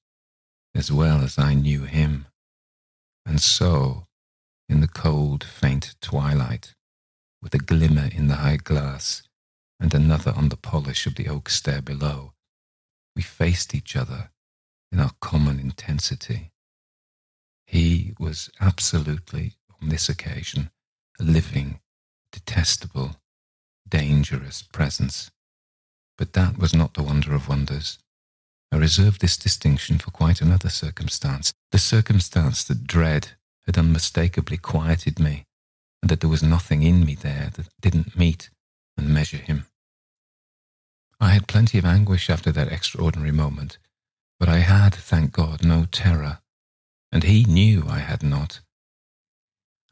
as 0.72 0.92
well 0.92 1.20
as 1.20 1.36
I 1.36 1.54
knew 1.54 1.86
him. 1.86 2.26
And 3.26 3.40
so, 3.40 4.06
in 4.68 4.82
the 4.82 4.88
cold, 4.88 5.42
faint 5.42 5.96
twilight, 6.00 6.74
with 7.42 7.54
a 7.54 7.58
glimmer 7.58 8.08
in 8.12 8.28
the 8.28 8.36
high 8.36 8.58
glass 8.58 9.22
and 9.80 9.92
another 9.94 10.32
on 10.36 10.48
the 10.48 10.56
polish 10.56 11.08
of 11.08 11.16
the 11.16 11.28
oak 11.28 11.48
stair 11.48 11.82
below, 11.82 12.34
we 13.20 13.24
faced 13.24 13.74
each 13.74 13.96
other 13.96 14.30
in 14.90 14.98
our 14.98 15.10
common 15.20 15.60
intensity. 15.60 16.52
He 17.66 18.14
was 18.18 18.48
absolutely, 18.62 19.56
on 19.82 19.90
this 19.90 20.08
occasion, 20.08 20.70
a 21.20 21.22
living, 21.22 21.80
detestable, 22.32 23.16
dangerous 23.86 24.62
presence. 24.62 25.30
But 26.16 26.32
that 26.32 26.56
was 26.56 26.72
not 26.72 26.94
the 26.94 27.02
wonder 27.02 27.34
of 27.34 27.46
wonders. 27.46 27.98
I 28.72 28.78
reserved 28.78 29.20
this 29.20 29.36
distinction 29.36 29.98
for 29.98 30.10
quite 30.10 30.40
another 30.40 30.70
circumstance, 30.70 31.52
the 31.72 31.78
circumstance 31.78 32.64
that 32.64 32.86
dread 32.86 33.32
had 33.66 33.76
unmistakably 33.76 34.56
quieted 34.56 35.20
me, 35.20 35.44
and 36.00 36.10
that 36.10 36.20
there 36.20 36.30
was 36.30 36.42
nothing 36.42 36.82
in 36.82 37.04
me 37.04 37.16
there 37.16 37.50
that 37.54 37.68
didn't 37.82 38.16
meet 38.16 38.48
and 38.96 39.10
measure 39.10 39.36
him. 39.36 39.66
I 41.20 41.30
had 41.30 41.46
plenty 41.46 41.78
of 41.78 41.84
anguish 41.84 42.30
after 42.30 42.50
that 42.52 42.72
extraordinary 42.72 43.30
moment, 43.30 43.76
but 44.38 44.48
I 44.48 44.58
had, 44.58 44.94
thank 44.94 45.32
God, 45.32 45.62
no 45.62 45.84
terror, 45.84 46.38
and 47.12 47.24
he 47.24 47.44
knew 47.44 47.84
I 47.86 47.98
had 47.98 48.22
not. 48.22 48.60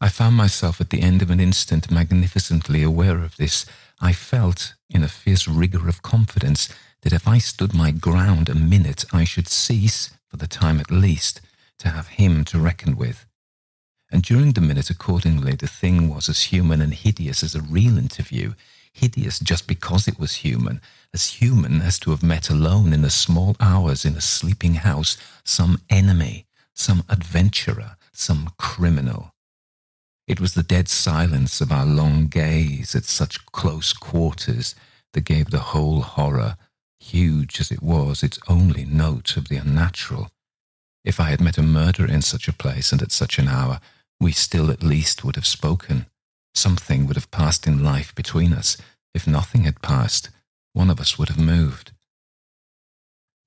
I 0.01 0.09
found 0.09 0.37
myself 0.37 0.81
at 0.81 0.91
the 0.91 1.03
end 1.03 1.21
of 1.21 1.31
an 1.31 1.41
instant 1.41 1.91
magnificently 1.91 2.83
aware 2.83 3.23
of 3.23 3.37
this. 3.37 3.67
I 4.01 4.13
felt, 4.13 4.75
in 4.89 5.03
a 5.03 5.09
fierce 5.09 5.47
rigour 5.47 5.89
of 5.89 6.03
confidence, 6.03 6.69
that 7.03 7.13
if 7.13 7.29
I 7.29 7.39
stood 7.39 7.75
my 7.75 7.91
ground 7.91 8.49
a 8.49 8.55
minute, 8.55 9.05
I 9.13 9.25
should 9.25 9.49
cease, 9.49 10.11
for 10.29 10.37
the 10.37 10.47
time 10.47 10.81
at 10.81 10.91
least, 10.91 11.41
to 11.81 11.89
have 11.89 12.09
him 12.09 12.45
to 12.47 12.59
reckon 12.59 12.97
with. 12.97 13.27
And 14.11 14.23
during 14.23 14.53
the 14.53 14.61
minute, 14.61 14.89
accordingly, 14.89 15.57
the 15.57 15.67
thing 15.67 16.09
was 16.09 16.29
as 16.29 16.45
human 16.45 16.81
and 16.81 16.95
hideous 16.95 17.43
as 17.43 17.55
a 17.55 17.61
real 17.61 17.99
interview, 17.99 18.55
hideous 18.99 19.39
just 19.39 19.67
because 19.67 20.09
it 20.09 20.19
was 20.19 20.37
human, 20.37 20.81
as 21.15 21.41
human 21.41 21.81
as 21.81 21.99
to 22.01 22.11
have 22.11 22.23
met 22.23 22.51
alone 22.51 22.93
in 22.93 23.03
the 23.03 23.11
small 23.11 23.57
hours 23.61 24.05
in 24.05 24.15
a 24.17 24.21
sleeping 24.21 24.75
house 24.75 25.17
some 25.45 25.81
enemy, 25.89 26.47
some 26.75 27.05
adventurer, 27.09 27.97
some 28.13 28.51
criminal. 28.59 29.33
It 30.27 30.41
was 30.41 30.55
the 30.55 30.63
dead 30.63 30.89
silence 30.89 31.61
of 31.61 31.73
our 31.73 31.87
long 31.87 32.27
gaze 32.27 32.95
at 32.95 33.05
such 33.05 33.47
close 33.47 33.93
quarters 33.93 34.75
that 35.13 35.25
gave 35.25 35.51
the 35.51 35.71
whole 35.73 36.03
horror 36.03 36.57
huge 37.01 37.61
as 37.61 37.71
it 37.71 37.83
was, 37.83 38.23
its 38.23 38.39
only 38.49 38.85
note 38.85 39.37
of 39.37 39.49
the 39.49 39.57
unnatural. 39.57 40.31
If 41.05 41.21
I 41.21 41.31
had 41.31 41.41
met 41.41 41.59
a 41.59 41.63
murderer 41.63 42.09
in 42.09 42.23
such 42.23 42.49
a 42.49 42.53
place 42.53 42.93
and 42.93 43.01
at 43.01 43.13
such 43.13 43.39
an 43.39 43.49
hour, 43.49 43.81
we 44.21 44.33
still 44.33 44.71
at 44.71 44.83
least 44.83 45.25
would 45.25 45.37
have 45.37 45.47
spoken. 45.47 46.07
Something 46.59 47.07
would 47.07 47.15
have 47.15 47.31
passed 47.31 47.69
in 47.69 47.85
life 47.85 48.13
between 48.17 48.53
us. 48.53 48.77
If 49.15 49.29
nothing 49.29 49.63
had 49.63 49.81
passed, 49.81 50.31
one 50.73 50.91
of 50.91 50.99
us 50.99 51.17
would 51.17 51.29
have 51.29 51.39
moved. 51.39 51.93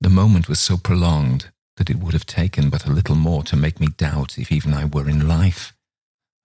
The 0.00 0.08
moment 0.08 0.48
was 0.48 0.58
so 0.58 0.78
prolonged 0.78 1.50
that 1.76 1.90
it 1.90 1.98
would 1.98 2.14
have 2.14 2.24
taken 2.24 2.70
but 2.70 2.86
a 2.86 2.90
little 2.90 3.14
more 3.14 3.42
to 3.42 3.54
make 3.54 3.78
me 3.78 3.88
doubt 3.88 4.38
if 4.38 4.50
even 4.50 4.72
I 4.72 4.86
were 4.86 5.10
in 5.10 5.28
life. 5.28 5.74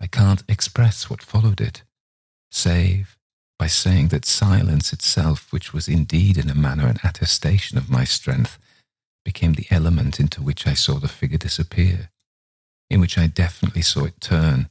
I 0.01 0.07
can't 0.07 0.43
express 0.49 1.09
what 1.09 1.23
followed 1.23 1.61
it, 1.61 1.83
save 2.51 3.17
by 3.57 3.67
saying 3.67 4.09
that 4.09 4.25
silence 4.25 4.91
itself, 4.91 5.53
which 5.53 5.71
was 5.71 5.87
indeed 5.87 6.37
in 6.37 6.49
a 6.49 6.53
manner 6.53 6.87
an 6.87 6.99
attestation 7.01 7.77
of 7.77 7.89
my 7.89 8.03
strength, 8.03 8.59
became 9.23 9.53
the 9.53 9.67
element 9.71 10.19
into 10.19 10.41
which 10.41 10.67
I 10.67 10.73
saw 10.73 10.95
the 10.95 11.07
figure 11.07 11.37
disappear, 11.37 12.09
in 12.89 12.99
which 12.99 13.17
I 13.17 13.27
definitely 13.27 13.83
saw 13.83 14.03
it 14.03 14.19
turn, 14.19 14.69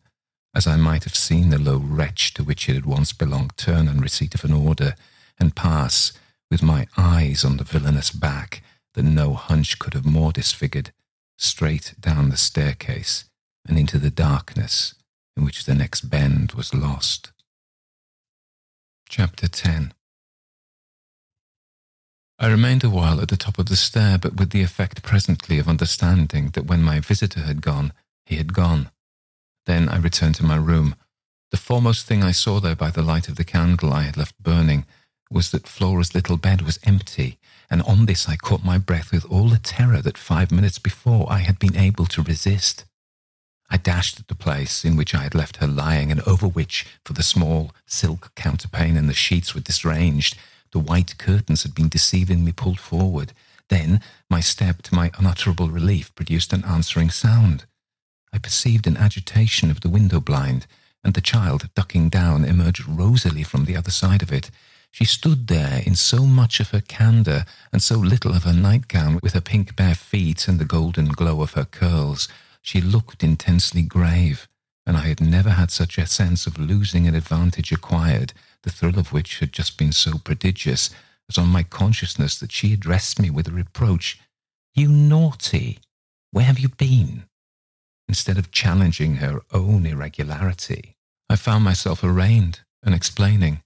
as 0.57 0.67
I 0.67 0.77
might 0.77 1.05
have 1.05 1.15
seen 1.15 1.51
the 1.51 1.59
low 1.59 1.77
wretch 1.77 2.33
to 2.33 2.43
which 2.43 2.67
it 2.67 2.77
had 2.77 2.87
once 2.87 3.13
belonged 3.13 3.59
turn 3.59 3.89
on 3.89 4.01
receipt 4.01 4.35
of 4.35 4.43
an 4.43 4.55
order, 4.55 4.95
and 5.39 5.55
pass, 5.55 6.15
with 6.51 6.63
my 6.63 6.87
eyes 6.97 7.45
on 7.45 7.59
the 7.59 7.65
villainous 7.65 8.11
back 8.11 8.63
that 8.95 9.03
no 9.03 9.35
hunch 9.35 9.79
could 9.79 9.93
have 9.93 10.07
more 10.07 10.33
disfigured, 10.33 10.93
straight 11.37 11.93
down 12.01 12.31
the 12.31 12.39
staircase 12.39 13.27
and 13.69 13.79
into 13.79 13.99
the 13.99 14.09
darkness 14.11 14.95
in 15.37 15.45
which 15.45 15.67
the 15.67 15.75
next 15.75 16.09
bend 16.09 16.53
was 16.53 16.73
lost. 16.73 17.33
Chapter 19.11 19.49
10 19.49 19.93
I 22.39 22.47
remained 22.49 22.83
a 22.83 22.89
while 22.89 23.21
at 23.21 23.29
the 23.29 23.37
top 23.37 23.59
of 23.59 23.67
the 23.67 23.77
stair, 23.77 24.17
but 24.17 24.37
with 24.37 24.51
the 24.51 24.63
effect 24.63 25.03
presently 25.03 25.59
of 25.59 25.69
understanding 25.69 26.49
that 26.55 26.65
when 26.67 26.83
my 26.83 27.01
visitor 27.01 27.41
had 27.41 27.61
gone, 27.61 27.93
he 28.25 28.37
had 28.37 28.55
gone. 28.55 28.91
Then 29.67 29.89
I 29.89 29.99
returned 29.99 30.37
to 30.37 30.45
my 30.45 30.57
room. 30.57 30.95
The 31.51 31.57
foremost 31.57 32.07
thing 32.07 32.23
I 32.23 32.33
saw 32.33 32.61
there 32.61 32.77
by 32.77 32.91
the 32.91 33.03
light 33.03 33.29
of 33.29 33.37
the 33.37 33.45
candle 33.45 33.93
I 33.93 34.03
had 34.03 34.17
left 34.17 34.43
burning 34.43 34.87
was 35.31 35.51
that 35.51 35.67
Flora's 35.67 36.15
little 36.15 36.37
bed 36.37 36.63
was 36.63 36.79
empty, 36.85 37.39
and 37.69 37.83
on 37.83 38.07
this 38.07 38.29
I 38.29 38.37
caught 38.37 38.65
my 38.65 38.79
breath 38.79 39.11
with 39.13 39.25
all 39.31 39.49
the 39.49 39.59
terror 39.59 40.01
that 40.03 40.19
five 40.19 40.53
minutes 40.53 40.79
before 40.79 41.27
I 41.31 41.39
had 41.39 41.59
been 41.59 41.77
able 41.77 42.07
to 42.07 42.23
resist. 42.23 42.85
I 43.69 43.77
dashed 43.77 44.21
at 44.21 44.29
the 44.29 44.37
place 44.37 44.85
in 44.85 44.95
which 44.95 45.15
I 45.15 45.23
had 45.25 45.35
left 45.35 45.57
her 45.57 45.67
lying, 45.67 46.13
and 46.13 46.21
over 46.23 46.47
which, 46.47 46.87
for 47.05 47.13
the 47.13 47.25
small 47.25 47.73
silk 47.87 48.33
counterpane 48.37 48.97
and 48.97 49.09
the 49.09 49.15
sheets 49.15 49.55
were 49.55 49.61
disarranged, 49.61 50.37
the 50.71 50.79
white 50.79 51.19
curtains 51.19 51.65
had 51.65 51.75
been 51.75 51.89
deceivingly 51.89 52.55
pulled 52.55 52.79
forward. 52.79 53.33
Then 53.69 54.01
my 54.31 54.39
step, 54.41 54.83
to 54.83 54.95
my 54.95 55.11
unutterable 55.19 55.71
relief, 55.71 56.15
produced 56.15 56.53
an 56.53 56.65
answering 56.65 57.11
sound. 57.11 57.65
I 58.37 58.39
perceived 58.39 58.87
an 58.87 58.99
agitation 58.99 59.71
of 59.71 59.81
the 59.81 59.89
window 59.89 60.21
blind, 60.21 60.67
and 61.03 61.15
the 61.15 61.23
child, 61.23 61.71
ducking 61.75 62.11
down, 62.11 62.45
emerged 62.45 62.87
rosily 62.87 63.43
from 63.43 63.65
the 63.65 63.79
other 63.79 63.91
side 63.91 64.21
of 64.21 64.31
it. 64.31 64.51
She 64.91 65.07
stood 65.07 65.47
there 65.47 65.83
in 65.87 65.95
so 65.95 66.27
much 66.27 66.61
of 66.61 66.69
her 66.69 66.83
candour 66.83 67.47
and 67.73 67.83
so 67.83 67.97
little 67.97 68.35
of 68.35 68.45
her 68.45 68.53
nightgown, 68.53 69.21
with 69.23 69.33
her 69.33 69.41
pink 69.41 69.75
bare 69.75 69.95
feet 69.95 70.49
and 70.49 70.59
the 70.59 70.67
golden 70.67 71.09
glow 71.09 71.41
of 71.41 71.55
her 71.55 71.65
curls, 71.65 72.29
she 72.61 72.83
looked 72.83 73.25
intensely 73.25 73.81
grave, 73.81 74.47
and 74.85 74.99
I 74.99 75.09
had 75.09 75.23
never 75.23 75.53
had 75.53 75.71
such 75.71 75.97
a 75.97 76.07
sense 76.07 76.47
of 76.47 76.59
losing 76.59 77.07
an 77.07 77.15
advantage 77.15 77.73
acquired, 77.73 78.35
the 78.65 78.71
thrill 78.71 78.99
of 78.99 79.15
which 79.15 79.39
had 79.39 79.51
just 79.51 79.79
been 79.79 79.93
so 79.93 80.19
prodigious, 80.19 80.91
as 81.31 81.39
on 81.39 81.49
my 81.49 81.63
consciousness 81.63 82.39
that 82.41 82.53
she 82.53 82.75
addressed 82.75 83.19
me 83.19 83.31
with 83.31 83.49
a 83.49 83.53
reproach 83.53 84.21
You 84.75 84.89
naughty! 84.89 85.79
Where 86.33 86.45
have 86.45 86.59
you 86.59 86.69
been? 86.69 87.25
Instead 88.09 88.39
of 88.39 88.53
challenging 88.53 89.17
her 89.17 89.41
own 89.53 89.85
irregularity, 89.85 90.97
I 91.29 91.37
found 91.37 91.65
myself 91.65 92.05
arraigned 92.05 92.61
and 92.83 92.95
explaining. 92.95 93.63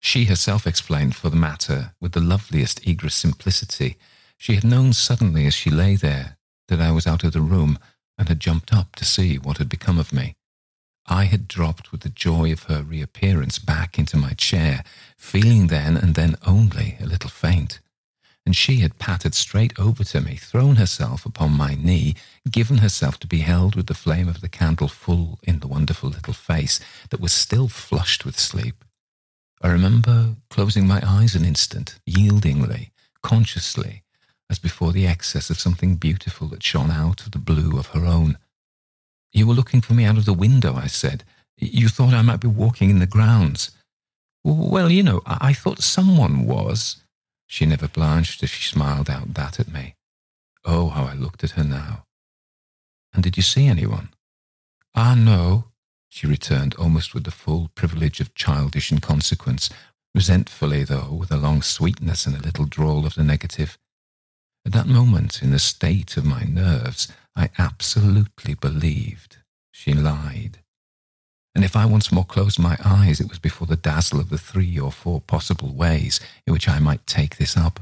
She 0.00 0.24
herself 0.24 0.66
explained 0.66 1.14
for 1.14 1.28
the 1.28 1.36
matter 1.36 1.94
with 2.00 2.12
the 2.12 2.20
loveliest 2.20 2.86
eager 2.86 3.10
simplicity. 3.10 3.96
She 4.38 4.54
had 4.54 4.64
known 4.64 4.92
suddenly 4.92 5.46
as 5.46 5.54
she 5.54 5.70
lay 5.70 5.96
there 5.96 6.36
that 6.68 6.80
I 6.80 6.90
was 6.90 7.06
out 7.06 7.24
of 7.24 7.32
the 7.32 7.40
room 7.40 7.78
and 8.18 8.28
had 8.28 8.40
jumped 8.40 8.72
up 8.72 8.96
to 8.96 9.04
see 9.04 9.36
what 9.36 9.58
had 9.58 9.68
become 9.68 9.98
of 9.98 10.12
me. 10.12 10.36
I 11.06 11.24
had 11.24 11.46
dropped 11.46 11.92
with 11.92 12.00
the 12.00 12.08
joy 12.08 12.52
of 12.52 12.64
her 12.64 12.82
reappearance 12.82 13.58
back 13.58 13.98
into 13.98 14.16
my 14.16 14.32
chair, 14.32 14.82
feeling 15.16 15.68
then 15.68 15.96
and 15.96 16.14
then 16.14 16.36
only 16.44 16.96
a 17.00 17.06
little 17.06 17.30
faint. 17.30 17.80
And 18.46 18.54
she 18.54 18.76
had 18.76 18.98
pattered 18.98 19.34
straight 19.34 19.76
over 19.76 20.04
to 20.04 20.20
me, 20.20 20.36
thrown 20.36 20.76
herself 20.76 21.26
upon 21.26 21.52
my 21.52 21.74
knee, 21.74 22.14
given 22.48 22.78
herself 22.78 23.18
to 23.18 23.26
be 23.26 23.40
held 23.40 23.74
with 23.74 23.88
the 23.88 23.94
flame 23.94 24.28
of 24.28 24.40
the 24.40 24.48
candle 24.48 24.86
full 24.86 25.40
in 25.42 25.58
the 25.58 25.66
wonderful 25.66 26.08
little 26.08 26.32
face 26.32 26.78
that 27.10 27.20
was 27.20 27.32
still 27.32 27.66
flushed 27.68 28.24
with 28.24 28.38
sleep. 28.38 28.84
I 29.60 29.68
remember 29.68 30.36
closing 30.48 30.86
my 30.86 31.02
eyes 31.04 31.34
an 31.34 31.44
instant, 31.44 31.98
yieldingly, 32.06 32.90
consciously, 33.20 34.04
as 34.48 34.60
before 34.60 34.92
the 34.92 35.08
excess 35.08 35.50
of 35.50 35.58
something 35.58 35.96
beautiful 35.96 36.46
that 36.48 36.62
shone 36.62 36.92
out 36.92 37.22
of 37.22 37.32
the 37.32 37.38
blue 37.38 37.76
of 37.78 37.88
her 37.88 38.06
own. 38.06 38.38
You 39.32 39.48
were 39.48 39.54
looking 39.54 39.80
for 39.80 39.94
me 39.94 40.04
out 40.04 40.18
of 40.18 40.24
the 40.24 40.32
window, 40.32 40.76
I 40.76 40.86
said. 40.86 41.24
You 41.58 41.88
thought 41.88 42.14
I 42.14 42.22
might 42.22 42.40
be 42.40 42.48
walking 42.48 42.90
in 42.90 43.00
the 43.00 43.06
grounds. 43.06 43.70
Well, 44.44 44.90
you 44.92 45.02
know, 45.02 45.22
I, 45.26 45.52
thought 45.52 45.82
someone 45.82 46.46
was. 46.46 47.02
She 47.46 47.66
never 47.66 47.88
blanched 47.88 48.42
as 48.42 48.50
she 48.50 48.68
smiled 48.68 49.08
out 49.08 49.34
that 49.34 49.60
at 49.60 49.72
me. 49.72 49.94
Oh, 50.64 50.88
how 50.88 51.04
I 51.04 51.14
looked 51.14 51.44
at 51.44 51.52
her 51.52 51.64
now. 51.64 52.04
And 53.14 53.22
did 53.22 53.36
you 53.36 53.42
see 53.42 53.66
anyone? 53.66 54.10
Ah, 54.94 55.14
no. 55.14 55.66
she 56.08 56.26
returned 56.26 56.74
almost 56.74 57.14
with 57.14 57.24
the 57.24 57.30
full 57.30 57.70
privilege 57.74 58.20
of 58.20 58.34
childish 58.34 58.90
inconsequence, 58.90 59.70
resentfully, 60.14 60.82
though, 60.84 61.12
with 61.12 61.30
a 61.30 61.36
long 61.36 61.62
sweetness 61.62 62.26
and 62.26 62.34
a 62.34 62.42
little 62.42 62.64
drawl 62.64 63.06
of 63.06 63.14
the 63.14 63.24
negative. 63.24 63.78
At 64.64 64.72
that 64.72 64.86
moment, 64.86 65.42
in 65.42 65.50
the 65.50 65.58
state 65.58 66.16
of 66.16 66.24
my 66.24 66.42
nerves, 66.42 67.08
I 67.36 67.50
absolutely 67.58 68.54
believed 68.54 69.36
she 69.70 69.92
lied. 69.92 70.58
And 71.56 71.64
if 71.64 71.74
I 71.74 71.86
once 71.86 72.12
more 72.12 72.22
closed 72.22 72.58
my 72.58 72.76
eyes, 72.84 73.18
it 73.18 73.30
was 73.30 73.38
before 73.38 73.66
the 73.66 73.76
dazzle 73.76 74.20
of 74.20 74.28
the 74.28 74.36
three 74.36 74.78
or 74.78 74.92
four 74.92 75.22
possible 75.22 75.72
ways 75.72 76.20
in 76.46 76.52
which 76.52 76.68
I 76.68 76.80
might 76.80 77.06
take 77.06 77.38
this 77.38 77.56
up. 77.56 77.80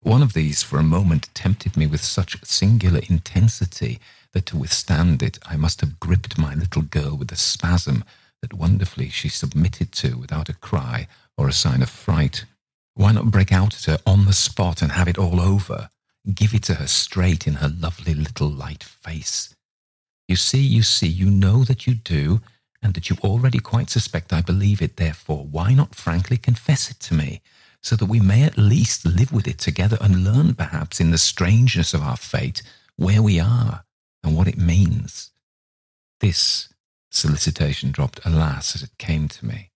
One 0.00 0.22
of 0.22 0.32
these, 0.32 0.62
for 0.62 0.78
a 0.78 0.82
moment, 0.82 1.28
tempted 1.34 1.76
me 1.76 1.86
with 1.86 2.02
such 2.02 2.42
singular 2.42 3.02
intensity 3.10 4.00
that 4.32 4.46
to 4.46 4.56
withstand 4.56 5.22
it 5.22 5.38
I 5.44 5.56
must 5.56 5.82
have 5.82 6.00
gripped 6.00 6.38
my 6.38 6.54
little 6.54 6.80
girl 6.80 7.14
with 7.14 7.30
a 7.30 7.36
spasm 7.36 8.02
that 8.40 8.54
wonderfully 8.54 9.10
she 9.10 9.28
submitted 9.28 9.92
to 9.92 10.16
without 10.16 10.48
a 10.48 10.54
cry 10.54 11.06
or 11.36 11.48
a 11.48 11.52
sign 11.52 11.82
of 11.82 11.90
fright. 11.90 12.46
Why 12.94 13.12
not 13.12 13.30
break 13.30 13.52
out 13.52 13.74
at 13.74 13.84
her 13.84 13.98
on 14.06 14.24
the 14.24 14.32
spot 14.32 14.80
and 14.80 14.92
have 14.92 15.06
it 15.06 15.18
all 15.18 15.38
over? 15.38 15.90
Give 16.32 16.54
it 16.54 16.62
to 16.62 16.76
her 16.76 16.86
straight 16.86 17.46
in 17.46 17.56
her 17.56 17.68
lovely 17.68 18.14
little 18.14 18.48
light 18.48 18.82
face. 18.82 19.54
You 20.28 20.36
see, 20.36 20.62
you 20.62 20.82
see, 20.82 21.08
you 21.08 21.28
know 21.28 21.62
that 21.64 21.86
you 21.86 21.94
do, 21.94 22.40
and 22.82 22.94
that 22.94 23.08
you 23.08 23.16
already 23.22 23.58
quite 23.58 23.90
suspect 23.90 24.32
I 24.32 24.40
believe 24.40 24.82
it. 24.82 24.96
Therefore, 24.96 25.44
why 25.44 25.72
not 25.74 25.94
frankly 25.94 26.36
confess 26.36 26.90
it 26.90 26.98
to 27.00 27.14
me, 27.14 27.40
so 27.80 27.96
that 27.96 28.06
we 28.06 28.20
may 28.20 28.42
at 28.42 28.58
least 28.58 29.06
live 29.06 29.32
with 29.32 29.46
it 29.46 29.58
together 29.58 29.98
and 30.00 30.24
learn, 30.24 30.54
perhaps, 30.54 31.00
in 31.00 31.10
the 31.10 31.18
strangeness 31.18 31.94
of 31.94 32.02
our 32.02 32.16
fate, 32.16 32.62
where 32.96 33.22
we 33.22 33.40
are 33.40 33.84
and 34.22 34.36
what 34.36 34.48
it 34.48 34.58
means? 34.58 35.30
This 36.20 36.68
solicitation 37.10 37.90
dropped, 37.90 38.20
alas, 38.24 38.74
as 38.74 38.82
it 38.82 38.98
came 38.98 39.28
to 39.28 39.46
me. 39.46 39.70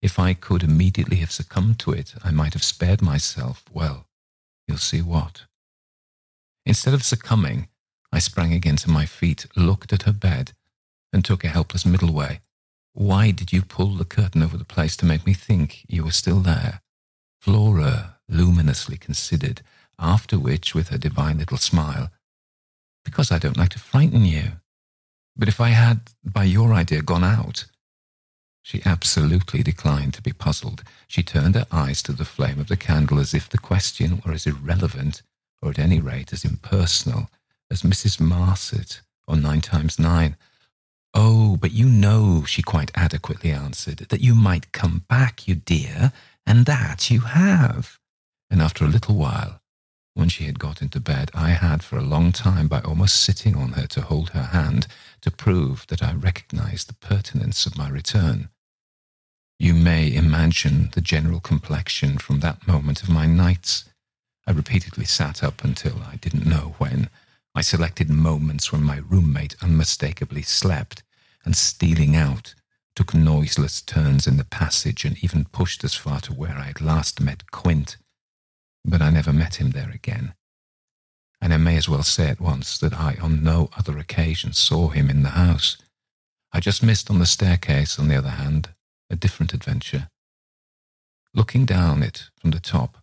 If 0.00 0.18
I 0.18 0.34
could 0.34 0.62
immediately 0.62 1.16
have 1.16 1.32
succumbed 1.32 1.78
to 1.80 1.92
it, 1.92 2.14
I 2.22 2.30
might 2.30 2.54
have 2.54 2.62
spared 2.62 3.02
myself, 3.02 3.64
well, 3.72 4.06
you'll 4.66 4.78
see 4.78 5.02
what. 5.02 5.42
Instead 6.64 6.94
of 6.94 7.02
succumbing, 7.02 7.68
I 8.12 8.20
sprang 8.20 8.52
again 8.52 8.76
to 8.76 8.90
my 8.90 9.06
feet, 9.06 9.46
looked 9.56 9.92
at 9.92 10.02
her 10.02 10.12
bed, 10.12 10.52
and 11.12 11.24
took 11.24 11.42
a 11.42 11.48
helpless 11.48 11.84
middle 11.84 12.12
way. 12.12 12.40
Why 12.98 13.30
did 13.30 13.52
you 13.52 13.62
pull 13.62 13.94
the 13.94 14.04
curtain 14.04 14.42
over 14.42 14.56
the 14.56 14.64
place 14.64 14.96
to 14.96 15.06
make 15.06 15.24
me 15.24 15.32
think 15.32 15.84
you 15.86 16.02
were 16.02 16.10
still 16.10 16.40
there? 16.40 16.80
Flora 17.40 18.16
luminously 18.28 18.96
considered, 18.96 19.62
after 20.00 20.36
which, 20.36 20.74
with 20.74 20.88
her 20.88 20.98
divine 20.98 21.38
little 21.38 21.58
smile, 21.58 22.10
because 23.04 23.30
I 23.30 23.38
don't 23.38 23.56
like 23.56 23.68
to 23.68 23.78
frighten 23.78 24.24
you. 24.24 24.54
But 25.36 25.46
if 25.46 25.60
I 25.60 25.68
had, 25.68 26.10
by 26.24 26.42
your 26.42 26.74
idea, 26.74 27.02
gone 27.02 27.22
out, 27.22 27.66
she 28.62 28.82
absolutely 28.84 29.62
declined 29.62 30.14
to 30.14 30.22
be 30.22 30.32
puzzled. 30.32 30.82
She 31.06 31.22
turned 31.22 31.54
her 31.54 31.68
eyes 31.70 32.02
to 32.02 32.12
the 32.12 32.24
flame 32.24 32.58
of 32.58 32.66
the 32.66 32.76
candle 32.76 33.20
as 33.20 33.32
if 33.32 33.48
the 33.48 33.58
question 33.58 34.20
were 34.26 34.32
as 34.32 34.44
irrelevant 34.44 35.22
or 35.62 35.70
at 35.70 35.78
any 35.78 36.00
rate 36.00 36.32
as 36.32 36.44
impersonal, 36.44 37.30
as 37.70 37.82
Mrs. 37.82 38.18
Marcet 38.18 39.02
or 39.28 39.36
Nine 39.36 39.60
Times 39.60 40.00
Nine. 40.00 40.36
Oh, 41.14 41.56
but 41.56 41.72
you 41.72 41.86
know, 41.86 42.44
she 42.44 42.62
quite 42.62 42.90
adequately 42.94 43.50
answered, 43.50 43.98
that 44.08 44.20
you 44.20 44.34
might 44.34 44.72
come 44.72 45.04
back, 45.08 45.48
you 45.48 45.54
dear, 45.54 46.12
and 46.46 46.66
that 46.66 47.10
you 47.10 47.20
have. 47.20 47.98
And 48.50 48.60
after 48.62 48.84
a 48.84 48.88
little 48.88 49.16
while, 49.16 49.60
when 50.14 50.28
she 50.28 50.44
had 50.44 50.58
got 50.58 50.82
into 50.82 51.00
bed, 51.00 51.30
I 51.34 51.50
had 51.50 51.82
for 51.82 51.96
a 51.96 52.02
long 52.02 52.32
time, 52.32 52.66
by 52.66 52.80
almost 52.80 53.20
sitting 53.20 53.56
on 53.56 53.72
her 53.72 53.86
to 53.88 54.02
hold 54.02 54.30
her 54.30 54.44
hand, 54.44 54.86
to 55.22 55.30
prove 55.30 55.86
that 55.88 56.02
I 56.02 56.12
recognized 56.12 56.88
the 56.88 56.94
pertinence 56.94 57.66
of 57.66 57.78
my 57.78 57.88
return. 57.88 58.48
You 59.58 59.74
may 59.74 60.14
imagine 60.14 60.90
the 60.92 61.00
general 61.00 61.40
complexion 61.40 62.18
from 62.18 62.40
that 62.40 62.66
moment 62.66 63.02
of 63.02 63.08
my 63.08 63.26
nights. 63.26 63.84
I 64.46 64.52
repeatedly 64.52 65.04
sat 65.04 65.42
up 65.42 65.64
until 65.64 66.02
I 66.02 66.16
didn't 66.16 66.46
know 66.46 66.74
when. 66.78 67.10
I 67.58 67.60
selected 67.60 68.08
moments 68.08 68.70
when 68.70 68.84
my 68.84 68.98
roommate 68.98 69.56
unmistakably 69.60 70.42
slept, 70.42 71.02
and 71.44 71.56
stealing 71.56 72.14
out, 72.14 72.54
took 72.94 73.12
noiseless 73.12 73.82
turns 73.82 74.28
in 74.28 74.36
the 74.36 74.44
passage 74.44 75.04
and 75.04 75.18
even 75.24 75.44
pushed 75.44 75.82
as 75.82 75.96
far 75.96 76.20
to 76.20 76.32
where 76.32 76.56
I 76.56 76.66
had 76.66 76.80
last 76.80 77.20
met 77.20 77.50
Quint. 77.50 77.96
But 78.84 79.02
I 79.02 79.10
never 79.10 79.32
met 79.32 79.56
him 79.56 79.72
there 79.72 79.90
again. 79.90 80.34
And 81.40 81.52
I 81.52 81.56
may 81.56 81.76
as 81.76 81.88
well 81.88 82.04
say 82.04 82.28
at 82.28 82.40
once 82.40 82.78
that 82.78 82.94
I 82.94 83.16
on 83.20 83.42
no 83.42 83.70
other 83.76 83.98
occasion 83.98 84.52
saw 84.52 84.90
him 84.90 85.10
in 85.10 85.24
the 85.24 85.30
house. 85.30 85.78
I 86.52 86.60
just 86.60 86.84
missed 86.84 87.10
on 87.10 87.18
the 87.18 87.26
staircase, 87.26 87.98
on 87.98 88.06
the 88.06 88.18
other 88.18 88.36
hand, 88.38 88.68
a 89.10 89.16
different 89.16 89.52
adventure. 89.52 90.10
Looking 91.34 91.66
down 91.66 92.04
it 92.04 92.30
from 92.40 92.52
the 92.52 92.60
top, 92.60 92.98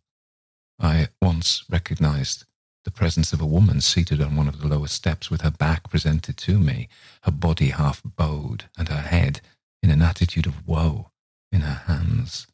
I 0.80 1.02
at 1.02 1.12
once 1.22 1.66
recognized 1.70 2.46
the 2.86 2.92
presence 2.92 3.34
of 3.34 3.42
a 3.42 3.46
woman 3.46 3.82
seated 3.82 4.22
on 4.22 4.36
one 4.36 4.48
of 4.48 4.62
the 4.62 4.68
lower 4.68 4.88
steps 4.88 5.30
with 5.30 5.42
her 5.42 5.52
back 5.52 5.90
presented 5.90 6.38
to 6.38 6.60
me, 6.60 6.88
her 7.24 7.32
body 7.32 7.72
half 7.72 8.02
bowed, 8.04 8.66
and 8.78 8.88
her 8.88 9.02
head, 9.02 9.42
in 9.82 9.90
an 9.90 10.04
attitude 10.04 10.46
of 10.46 10.66
woe, 10.68 11.10
in 11.52 11.62
her 11.62 11.82
hands. 11.88 12.48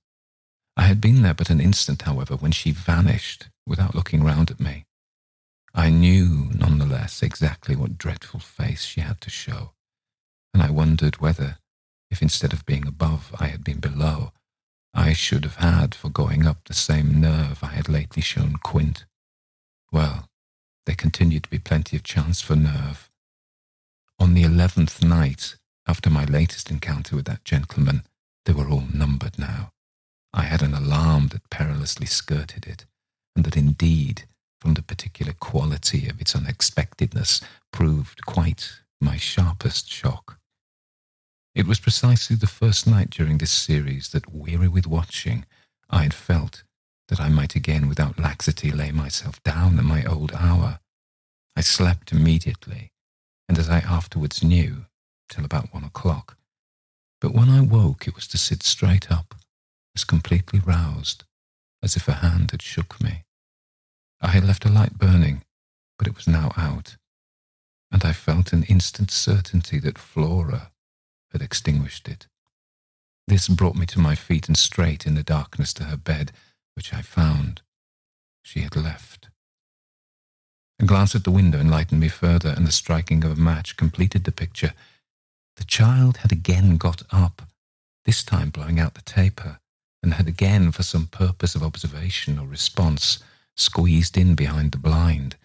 I 0.78 0.84
had 0.84 1.02
been 1.02 1.22
there 1.22 1.34
but 1.34 1.50
an 1.50 1.60
instant, 1.60 2.04
however, 2.04 2.36
when 2.38 2.54
she 2.54 2.72
vanished 2.72 3.50
without 3.67 3.94
looking 3.94 4.24
round 4.24 4.50
at 4.50 4.60
me. 4.60 4.86
I 5.76 5.89
knew, 5.89 6.50
none 6.56 6.80
the 6.80 6.86
less, 6.86 7.22
exactly 7.22 7.76
what 7.76 7.98
dreadful 7.98 8.39
face 8.39 8.84
she 8.84 9.02
had 9.02 9.20
to 9.22 9.30
show, 9.30 9.74
and 10.54 10.63
I 10.63 10.72
wondered 10.72 11.20
whether, 11.20 11.58
if 12.10 12.22
instead 12.22 12.54
of 12.54 12.65
being 12.65 12.88
above 12.88 13.36
I 13.38 13.48
had 13.48 13.63
been 13.63 13.80
below, 13.80 14.32
I 14.94 15.12
should 15.13 15.44
have 15.44 15.58
had 15.58 15.94
for 15.94 16.10
going 16.10 16.46
up 16.46 16.65
the 16.65 16.74
same 16.74 17.20
nerve 17.20 17.60
I 17.63 17.67
had 17.67 17.88
lately 17.89 18.22
shown 18.22 18.56
Quint. 18.58 19.06
Well, 19.91 20.30
there 20.86 20.95
continued 20.95 21.43
to 21.43 21.49
be 21.49 21.60
plenty 21.60 21.95
of 21.97 22.04
chance 22.04 22.41
for 22.41 22.56
nerve. 22.56 23.10
On 24.19 24.34
the 24.34 24.43
eleventh 24.43 25.04
night, 25.04 25.56
after 25.88 26.10
my 26.10 26.25
latest 26.25 26.71
encounter 26.71 27.15
with 27.15 27.25
that 27.25 27.43
gentleman, 27.43 28.04
they 28.45 28.54
were 28.54 28.69
all 28.69 28.86
numbered 28.93 29.38
now. 29.38 29.71
I 30.34 30.43
had 30.43 30.62
an 30.62 30.73
alarm 30.73 31.27
that 31.30 31.49
perilously 31.49 32.06
skirted 32.06 32.65
it, 32.65 32.86
and 33.36 33.43
that 33.45 33.58
indeed, 33.58 34.23
from 34.62 34.75
the 34.75 34.82
particular 34.82 35.34
quality 35.34 36.08
of 36.08 36.21
its 36.21 36.36
unexpectedness, 36.36 37.41
proved 37.73 38.25
quite 38.25 38.71
my 39.01 39.17
sharpest 39.17 39.91
shock. 39.91 40.38
It 41.54 41.67
was 41.67 41.80
precisely 41.80 42.38
the 42.38 42.47
first 42.47 42.88
night 42.88 43.10
during 43.10 43.39
this 43.39 43.51
series 43.51 44.10
that, 44.10 44.32
weary 44.32 44.69
with 44.69 44.88
watching, 44.88 45.45
I 45.89 46.04
had 46.04 46.13
felt 46.13 46.63
that 47.08 47.20
I 47.20 47.30
might 47.30 47.56
again 47.56 47.90
without 47.90 48.20
laxity 48.20 48.72
lay 48.72 48.92
myself 48.92 49.42
down 49.44 49.78
at 49.78 49.86
my 49.86 50.04
old 50.06 50.32
hour. 50.34 50.80
I 51.56 51.62
slept 51.62 52.12
immediately, 52.12 52.92
and 53.50 53.58
as 53.58 53.70
I 53.70 53.80
afterwards 53.80 54.44
knew, 54.44 54.86
till 55.30 55.46
about 55.46 55.74
one 55.74 55.84
o'clock. 55.84 56.38
But 57.20 57.34
when 57.34 57.50
I 57.50 57.62
woke, 57.62 58.08
it 58.08 58.16
was 58.16 58.28
to 58.30 58.38
sit 58.38 58.64
straight 58.64 59.12
up, 59.12 59.36
as 59.96 60.04
completely 60.04 60.60
roused, 60.60 61.24
as 61.84 61.96
if 61.96 62.08
a 62.08 62.14
hand 62.14 62.52
had 62.52 62.62
shook 62.62 63.02
me. 63.02 63.24
I 64.22 64.30
had 64.30 64.46
left 64.46 64.66
a 64.66 64.70
light 64.70 64.98
burning, 64.98 65.44
but 65.98 66.08
it 66.08 66.16
was 66.16 66.28
now 66.28 66.52
out, 66.56 66.98
and 67.92 68.04
I 68.06 68.14
felt 68.14 68.54
an 68.54 68.64
instant 68.64 69.12
certainty 69.12 69.80
that 69.80 69.98
Flora 69.98 70.72
had 71.32 71.42
extinguished 71.42 72.08
it. 72.08 72.28
This 73.28 73.48
brought 73.48 73.76
me 73.76 73.86
to 73.88 74.00
my 74.00 74.16
feet 74.16 74.48
and 74.48 74.58
straight 74.58 75.06
in 75.06 75.16
the 75.16 75.24
darkness 75.24 75.74
to 75.76 75.86
her 75.86 75.98
bed, 75.98 76.32
which 76.76 76.94
I 76.94 77.02
found 77.02 77.62
she 78.44 78.62
had 78.62 78.76
left. 78.76 79.30
A 80.80 80.86
glance 80.86 81.14
at 81.14 81.24
the 81.24 81.32
window 81.32 81.60
enlightened 81.60 82.02
me 82.02 82.08
further, 82.08 82.50
and 82.50 82.66
the 82.66 82.72
striking 82.72 83.24
of 83.24 83.32
a 83.32 83.36
match 83.36 83.78
completed 83.78 84.24
the 84.24 84.32
picture. 84.32 84.74
The 85.58 85.64
child 85.64 86.18
had 86.18 86.32
again 86.32 86.78
got 86.78 87.04
up, 87.12 87.44
this 88.06 88.24
time 88.24 88.50
blowing 88.50 88.80
out 88.80 88.96
the 88.96 89.02
taper, 89.04 89.60
and 90.02 90.16
had 90.16 90.28
again, 90.28 90.72
for 90.72 90.82
some 90.82 91.06
purpose 91.08 91.54
of 91.54 91.62
observation 91.62 92.40
or 92.40 92.48
response, 92.48 93.20
squeezed 93.56 94.18
in 94.18 94.34
behind 94.34 94.72
the 94.72 94.80
blind, 94.80 95.36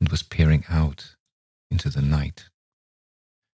and 0.00 0.08
was 0.08 0.22
peering 0.22 0.64
out 0.68 1.16
into 1.70 1.88
the 1.88 2.02
night. 2.02 2.44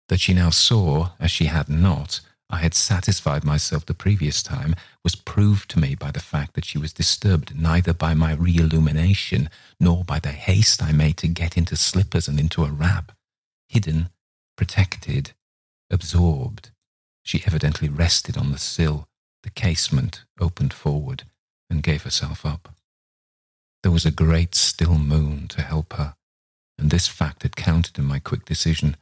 That 0.08 0.20
she 0.20 0.34
now 0.34 0.50
saw, 0.50 1.12
as 1.18 1.30
she 1.30 1.46
had 1.46 1.70
not, 1.70 2.20
I 2.52 2.58
had 2.58 2.74
satisfied 2.74 3.44
myself 3.44 3.86
the 3.86 3.94
previous 3.94 4.42
time, 4.42 4.76
was 5.02 5.14
proved 5.14 5.70
to 5.70 5.78
me 5.78 5.94
by 5.94 6.10
the 6.10 6.20
fact 6.20 6.52
that 6.52 6.66
she 6.66 6.76
was 6.76 6.92
disturbed 6.92 7.58
neither 7.58 7.94
by 7.94 8.12
my 8.12 8.34
re-illumination 8.34 9.48
nor 9.80 10.04
by 10.04 10.20
the 10.20 10.32
haste 10.32 10.82
I 10.82 10.92
made 10.92 11.16
to 11.18 11.28
get 11.28 11.56
into 11.56 11.76
slippers 11.76 12.28
and 12.28 12.38
into 12.38 12.64
a 12.64 12.70
wrap. 12.70 13.12
Hidden, 13.68 14.10
protected, 14.54 15.32
absorbed, 15.90 16.70
she 17.22 17.42
evidently 17.46 17.88
rested 17.88 18.36
on 18.36 18.52
the 18.52 18.58
sill, 18.58 19.08
the 19.42 19.50
casement 19.50 20.24
opened 20.38 20.74
forward, 20.74 21.22
and 21.70 21.82
gave 21.82 22.02
herself 22.02 22.44
up. 22.44 22.74
There 23.82 23.92
was 23.92 24.04
a 24.04 24.10
great 24.10 24.54
still 24.54 24.98
moon 24.98 25.48
to 25.48 25.62
help 25.62 25.94
her, 25.94 26.16
and 26.78 26.90
this 26.90 27.08
fact 27.08 27.44
had 27.44 27.56
counted 27.56 27.98
in 27.98 28.04
my 28.04 28.18
quick 28.18 28.44
decision 28.44 28.96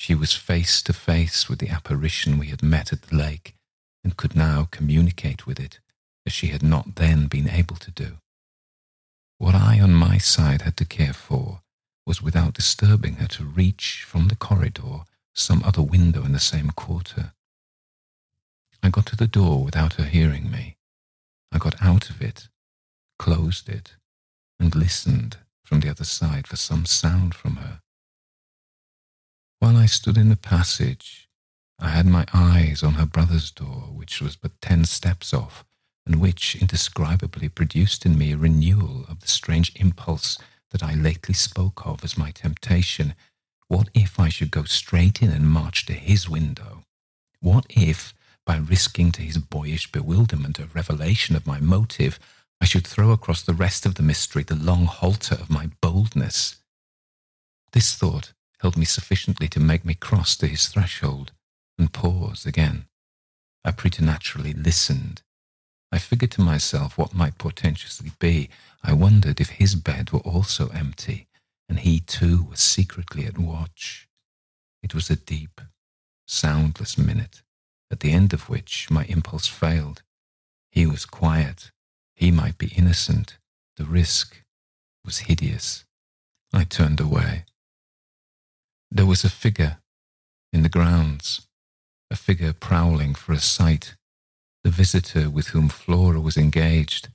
she 0.00 0.14
was 0.14 0.34
face 0.34 0.80
to 0.80 0.94
face 0.94 1.46
with 1.46 1.58
the 1.58 1.68
apparition 1.68 2.38
we 2.38 2.46
had 2.46 2.62
met 2.62 2.90
at 2.90 3.02
the 3.02 3.14
lake 3.14 3.54
and 4.02 4.16
could 4.16 4.34
now 4.34 4.66
communicate 4.70 5.46
with 5.46 5.60
it 5.60 5.78
as 6.24 6.32
she 6.32 6.46
had 6.46 6.62
not 6.62 6.94
then 6.94 7.26
been 7.26 7.50
able 7.50 7.76
to 7.76 7.90
do. 7.90 8.16
What 9.36 9.54
I 9.54 9.78
on 9.78 9.92
my 9.92 10.16
side 10.16 10.62
had 10.62 10.78
to 10.78 10.86
care 10.86 11.12
for 11.12 11.60
was 12.06 12.22
without 12.22 12.54
disturbing 12.54 13.16
her 13.16 13.26
to 13.26 13.44
reach 13.44 14.06
from 14.08 14.28
the 14.28 14.36
corridor 14.36 15.00
some 15.34 15.62
other 15.64 15.82
window 15.82 16.24
in 16.24 16.32
the 16.32 16.40
same 16.40 16.70
quarter. 16.70 17.34
I 18.82 18.88
got 18.88 19.04
to 19.04 19.16
the 19.16 19.26
door 19.26 19.62
without 19.62 19.92
her 19.94 20.04
hearing 20.04 20.50
me. 20.50 20.78
I 21.52 21.58
got 21.58 21.74
out 21.82 22.08
of 22.08 22.22
it, 22.22 22.48
closed 23.18 23.68
it, 23.68 23.96
and 24.58 24.74
listened 24.74 25.36
from 25.62 25.80
the 25.80 25.90
other 25.90 26.04
side 26.04 26.46
for 26.46 26.56
some 26.56 26.86
sound 26.86 27.34
from 27.34 27.56
her. 27.56 27.82
While 29.60 29.76
I 29.76 29.84
stood 29.84 30.16
in 30.16 30.30
the 30.30 30.36
passage, 30.36 31.28
I 31.78 31.90
had 31.90 32.06
my 32.06 32.24
eyes 32.32 32.82
on 32.82 32.94
her 32.94 33.04
brother's 33.04 33.50
door, 33.50 33.90
which 33.92 34.22
was 34.22 34.34
but 34.34 34.58
ten 34.62 34.86
steps 34.86 35.34
off, 35.34 35.66
and 36.06 36.18
which 36.18 36.56
indescribably 36.56 37.50
produced 37.50 38.06
in 38.06 38.16
me 38.16 38.32
a 38.32 38.38
renewal 38.38 39.04
of 39.06 39.20
the 39.20 39.28
strange 39.28 39.70
impulse 39.76 40.38
that 40.70 40.82
I 40.82 40.94
lately 40.94 41.34
spoke 41.34 41.86
of 41.86 42.02
as 42.02 42.16
my 42.16 42.30
temptation. 42.30 43.14
What 43.68 43.90
if 43.92 44.18
I 44.18 44.30
should 44.30 44.50
go 44.50 44.64
straight 44.64 45.20
in 45.20 45.30
and 45.30 45.50
march 45.50 45.84
to 45.86 45.92
his 45.92 46.26
window? 46.26 46.84
What 47.40 47.66
if, 47.68 48.14
by 48.46 48.56
risking 48.56 49.12
to 49.12 49.22
his 49.22 49.36
boyish 49.36 49.92
bewilderment 49.92 50.58
a 50.58 50.66
revelation 50.68 51.36
of 51.36 51.46
my 51.46 51.60
motive, 51.60 52.18
I 52.62 52.64
should 52.64 52.86
throw 52.86 53.10
across 53.10 53.42
the 53.42 53.52
rest 53.52 53.84
of 53.84 53.96
the 53.96 54.02
mystery 54.02 54.42
the 54.42 54.54
long 54.54 54.86
halter 54.86 55.34
of 55.34 55.50
my 55.50 55.68
boldness? 55.82 56.56
This 57.72 57.94
thought 57.94 58.32
held 58.60 58.76
me 58.76 58.84
sufficiently 58.84 59.48
to 59.48 59.60
make 59.60 59.84
me 59.84 59.94
cross 59.94 60.36
to 60.36 60.46
his 60.46 60.68
threshold 60.68 61.32
and 61.78 61.92
pause 61.92 62.44
again. 62.44 62.86
I 63.64 63.72
preternaturally 63.72 64.52
listened. 64.52 65.22
I 65.92 65.98
figured 65.98 66.30
to 66.32 66.40
myself 66.40 66.96
what 66.96 67.14
might 67.14 67.38
portentously 67.38 68.12
be. 68.18 68.48
I 68.82 68.92
wondered 68.92 69.40
if 69.40 69.50
his 69.50 69.74
bed 69.74 70.12
were 70.12 70.20
also 70.20 70.68
empty, 70.68 71.26
and 71.68 71.80
he 71.80 72.00
too 72.00 72.46
was 72.48 72.60
secretly 72.60 73.26
at 73.26 73.38
watch. 73.38 74.08
It 74.82 74.94
was 74.94 75.10
a 75.10 75.16
deep, 75.16 75.60
soundless 76.26 76.96
minute, 76.96 77.42
at 77.90 78.00
the 78.00 78.12
end 78.12 78.32
of 78.32 78.48
which 78.48 78.90
my 78.90 79.04
impulse 79.04 79.46
failed. 79.46 80.02
He 80.70 80.86
was 80.86 81.04
quiet. 81.04 81.70
He 82.14 82.30
might 82.30 82.56
be 82.56 82.68
innocent. 82.68 83.38
The 83.76 83.84
risk 83.84 84.42
was 85.04 85.18
hideous. 85.18 85.84
I 86.52 86.64
turned 86.64 87.00
away. 87.00 87.44
There 88.92 89.06
was 89.06 89.22
a 89.22 89.30
figure 89.30 89.78
in 90.52 90.62
the 90.62 90.68
grounds, 90.68 91.46
a 92.10 92.16
figure 92.16 92.52
prowling 92.52 93.14
for 93.14 93.32
a 93.32 93.38
sight, 93.38 93.94
the 94.64 94.70
visitor 94.70 95.30
with 95.30 95.48
whom 95.48 95.68
Flora 95.68 96.20
was 96.20 96.36
engaged, 96.36 97.08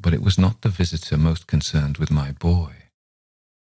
but 0.00 0.12
it 0.12 0.22
was 0.22 0.38
not 0.38 0.62
the 0.62 0.68
visitor 0.68 1.16
most 1.16 1.46
concerned 1.46 1.98
with 1.98 2.10
my 2.10 2.32
boy. 2.32 2.72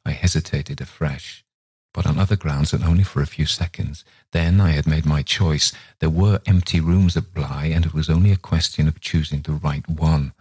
I 0.04 0.12
hesitated 0.12 0.82
afresh, 0.82 1.46
but 1.94 2.08
on 2.08 2.18
other 2.18 2.36
grounds 2.36 2.74
and 2.74 2.84
only 2.84 3.04
for 3.04 3.22
a 3.22 3.28
few 3.28 3.46
seconds. 3.46 4.04
Then 4.32 4.60
I 4.60 4.72
had 4.72 4.88
made 4.88 5.06
my 5.06 5.22
choice. 5.22 5.72
There 6.00 6.10
were 6.10 6.42
empty 6.48 6.80
rooms 6.80 7.16
at 7.16 7.34
Bly, 7.34 7.66
and 7.66 7.86
it 7.86 7.94
was 7.94 8.10
only 8.10 8.32
a 8.32 8.38
question 8.38 8.88
of 8.88 9.00
choosing 9.00 9.44
the 9.44 9.54
right 9.54 9.88
one. 9.88 10.34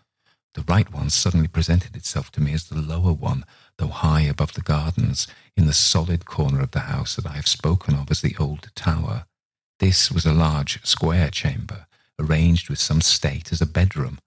The 0.55 0.65
right 0.67 0.91
one 0.91 1.11
suddenly 1.11 1.49
presented 1.49 1.97
itself 1.97 2.33
to 2.33 2.41
me 2.41 2.55
as 2.55 2.65
the 2.65 2.79
lower 2.81 3.13
one, 3.13 3.45
though 3.79 3.89
high 3.89 4.23
above 4.23 4.55
the 4.55 4.61
gardens, 4.61 5.27
in 5.57 5.67
the 5.67 5.73
solid 5.73 6.25
corner 6.27 6.61
of 6.61 6.73
the 6.73 6.81
house 6.81 7.17
that 7.17 7.27
I 7.27 7.33
have 7.35 7.49
spoken 7.49 7.95
of 7.95 8.11
as 8.11 8.21
the 8.21 8.37
old 8.39 8.71
tower. 8.75 9.27
This 9.81 10.11
was 10.11 10.25
a 10.25 10.33
large 10.33 10.85
square 10.85 11.31
chamber, 11.31 11.87
arranged 12.19 12.71
with 12.71 12.79
some 12.79 13.01
state 13.01 13.53
as 13.53 13.61
a 13.61 13.67
bedroom, 13.67 14.19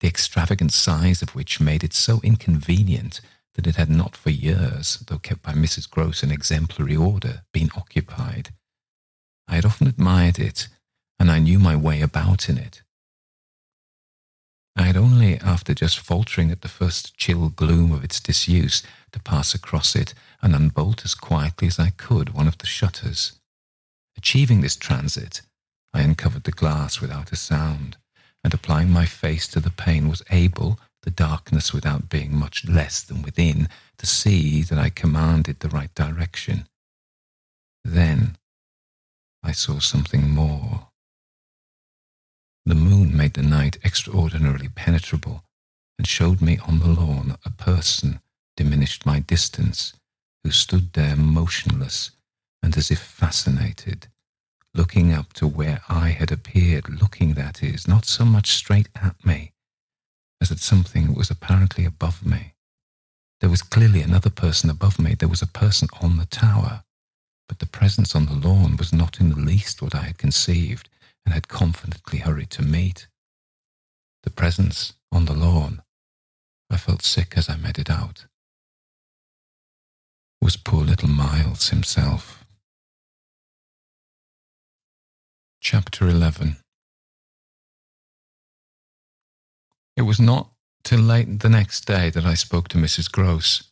the 0.00 0.08
extravagant 0.08 0.72
size 0.72 1.22
of 1.22 1.34
which 1.34 1.60
made 1.60 1.82
it 1.82 1.92
so 1.92 2.20
inconvenient 2.22 3.20
that 3.54 3.66
it 3.66 3.76
had 3.76 3.90
not 3.90 4.16
for 4.16 4.30
years, 4.30 5.02
though 5.06 5.18
kept 5.18 5.42
by 5.42 5.52
Mrs. 5.52 5.88
Grose 5.88 6.22
in 6.22 6.30
exemplary 6.30 6.96
order, 6.96 7.42
been 7.52 7.70
occupied. 7.76 8.50
I 9.48 9.56
had 9.56 9.64
often 9.64 9.86
admired 9.86 10.38
it, 10.38 10.68
and 11.18 11.30
I 11.30 11.38
knew 11.38 11.58
my 11.58 11.76
way 11.76 12.00
about 12.00 12.48
in 12.48 12.58
it. 12.58 12.82
I 14.76 14.82
had 14.82 14.96
only, 14.96 15.38
after 15.38 15.72
just 15.72 16.00
faltering 16.00 16.50
at 16.50 16.62
the 16.62 16.68
first 16.68 17.16
chill 17.16 17.48
gloom 17.48 17.92
of 17.92 18.02
its 18.02 18.18
disuse, 18.20 18.82
to 19.12 19.20
pass 19.20 19.54
across 19.54 19.94
it 19.94 20.14
and 20.42 20.54
unbolt 20.54 21.04
as 21.04 21.14
quietly 21.14 21.68
as 21.68 21.78
I 21.78 21.90
could 21.90 22.30
one 22.30 22.48
of 22.48 22.58
the 22.58 22.66
shutters. 22.66 23.38
Achieving 24.16 24.60
this 24.60 24.76
transit, 24.76 25.42
I 25.92 26.00
uncovered 26.02 26.44
the 26.44 26.50
glass 26.50 27.00
without 27.00 27.30
a 27.30 27.36
sound, 27.36 27.96
and 28.42 28.52
applying 28.52 28.90
my 28.90 29.06
face 29.06 29.46
to 29.48 29.60
the 29.60 29.70
pane 29.70 30.08
was 30.08 30.22
able, 30.30 30.80
the 31.02 31.10
darkness 31.10 31.72
without 31.72 32.08
being 32.08 32.34
much 32.34 32.66
less 32.66 33.02
than 33.02 33.22
within, 33.22 33.68
to 33.98 34.06
see 34.06 34.62
that 34.62 34.78
I 34.78 34.90
commanded 34.90 35.60
the 35.60 35.68
right 35.68 35.94
direction. 35.94 36.66
Then 37.84 38.36
I 39.42 39.52
saw 39.52 39.78
something 39.78 40.30
more. 40.30 40.88
The 42.66 42.74
moon 42.74 43.14
made 43.14 43.34
the 43.34 43.42
night 43.42 43.76
extraordinarily 43.84 44.68
penetrable 44.68 45.44
and 45.98 46.06
showed 46.06 46.40
me 46.40 46.58
on 46.58 46.78
the 46.78 46.88
lawn 46.88 47.36
a 47.44 47.50
person 47.50 48.20
diminished 48.56 49.04
my 49.04 49.20
distance, 49.20 49.92
who 50.42 50.50
stood 50.50 50.94
there 50.94 51.16
motionless 51.16 52.12
and 52.62 52.76
as 52.76 52.90
if 52.90 52.98
fascinated, 52.98 54.08
looking 54.72 55.12
up 55.12 55.34
to 55.34 55.46
where 55.46 55.82
I 55.88 56.10
had 56.10 56.32
appeared, 56.32 56.88
looking, 56.88 57.34
that 57.34 57.62
is, 57.62 57.86
not 57.86 58.06
so 58.06 58.24
much 58.24 58.52
straight 58.52 58.88
at 58.94 59.24
me, 59.26 59.52
as 60.40 60.50
at 60.50 60.58
something 60.58 61.08
that 61.08 61.16
was 61.16 61.30
apparently 61.30 61.84
above 61.84 62.24
me. 62.24 62.54
There 63.40 63.50
was 63.50 63.60
clearly 63.60 64.00
another 64.00 64.30
person 64.30 64.70
above 64.70 64.98
me. 64.98 65.14
There 65.14 65.28
was 65.28 65.42
a 65.42 65.46
person 65.46 65.88
on 66.00 66.16
the 66.16 66.26
tower. 66.26 66.84
But 67.46 67.58
the 67.58 67.66
presence 67.66 68.14
on 68.14 68.24
the 68.24 68.32
lawn 68.32 68.78
was 68.78 68.92
not 68.92 69.20
in 69.20 69.28
the 69.28 69.38
least 69.38 69.82
what 69.82 69.94
I 69.94 70.04
had 70.04 70.16
conceived 70.16 70.88
and 71.24 71.34
had 71.34 71.48
confidently 71.48 72.18
hurried 72.18 72.50
to 72.50 72.62
meet. 72.62 73.06
The 74.22 74.30
presence 74.30 74.94
on 75.12 75.26
the 75.26 75.34
lawn, 75.34 75.82
I 76.70 76.76
felt 76.76 77.02
sick 77.02 77.34
as 77.36 77.48
I 77.48 77.56
made 77.56 77.78
it 77.78 77.90
out, 77.90 78.26
was 80.40 80.56
poor 80.56 80.84
little 80.84 81.08
Miles 81.08 81.70
himself. 81.70 82.44
Chapter 85.60 86.08
11 86.08 86.56
It 89.96 90.02
was 90.02 90.20
not 90.20 90.50
till 90.82 91.00
late 91.00 91.40
the 91.40 91.48
next 91.48 91.86
day 91.86 92.10
that 92.10 92.24
I 92.24 92.34
spoke 92.34 92.68
to 92.68 92.78
Mrs. 92.78 93.10
Grose. 93.10 93.64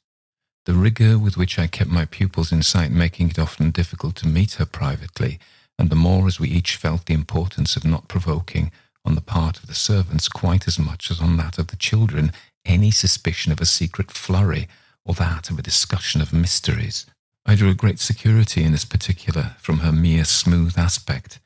The 0.65 0.75
rigour 0.75 1.19
with 1.19 1.37
which 1.37 1.59
I 1.59 1.67
kept 1.67 1.91
my 1.91 2.05
pupils 2.05 2.53
in 2.53 2.63
sight 2.63 2.93
making 2.93 3.31
it 3.31 3.39
often 3.39 3.73
difficult 3.73 4.15
to 4.17 4.29
meet 4.29 4.55
her 4.55 4.65
privately, 4.65 5.41
and 5.79 5.91
the 5.91 5.97
more 5.97 6.27
as 6.27 6.39
we 6.39 6.49
each 6.49 6.77
felt 6.77 7.07
the 7.07 7.15
importance 7.15 7.77
of 7.77 7.85
not 7.85 8.09
provoking, 8.09 8.71
on 9.05 9.15
the 9.15 9.21
part 9.21 9.59
of 9.59 9.67
the 9.67 9.75
servants 9.75 10.29
quite 10.29 10.69
as 10.69 10.79
much 10.79 11.11
as 11.11 11.21
on 11.21 11.37
that 11.37 11.59
of 11.59 11.69
the 11.69 11.77
children, 11.77 12.33
any 12.65 12.91
suspicion 12.91 13.51
of 13.51 13.61
a 13.61 13.67
secret 13.67 14.11
flurry 14.11 14.69
or 15.05 15.15
that 15.15 15.51
of 15.51 15.59
a 15.59 15.63
discussion 15.63 16.21
of 16.21 16.33
mysteries. 16.33 17.07
I 17.45 17.57
drew 17.57 17.71
a 17.71 17.75
great 17.75 17.99
security 17.99 18.63
in 18.63 18.73
this 18.73 18.85
particular 18.85 19.57
from 19.59 19.81
her 19.81 19.91
mere 19.91 20.25
smooth 20.25 20.79
aspect. 20.79 21.41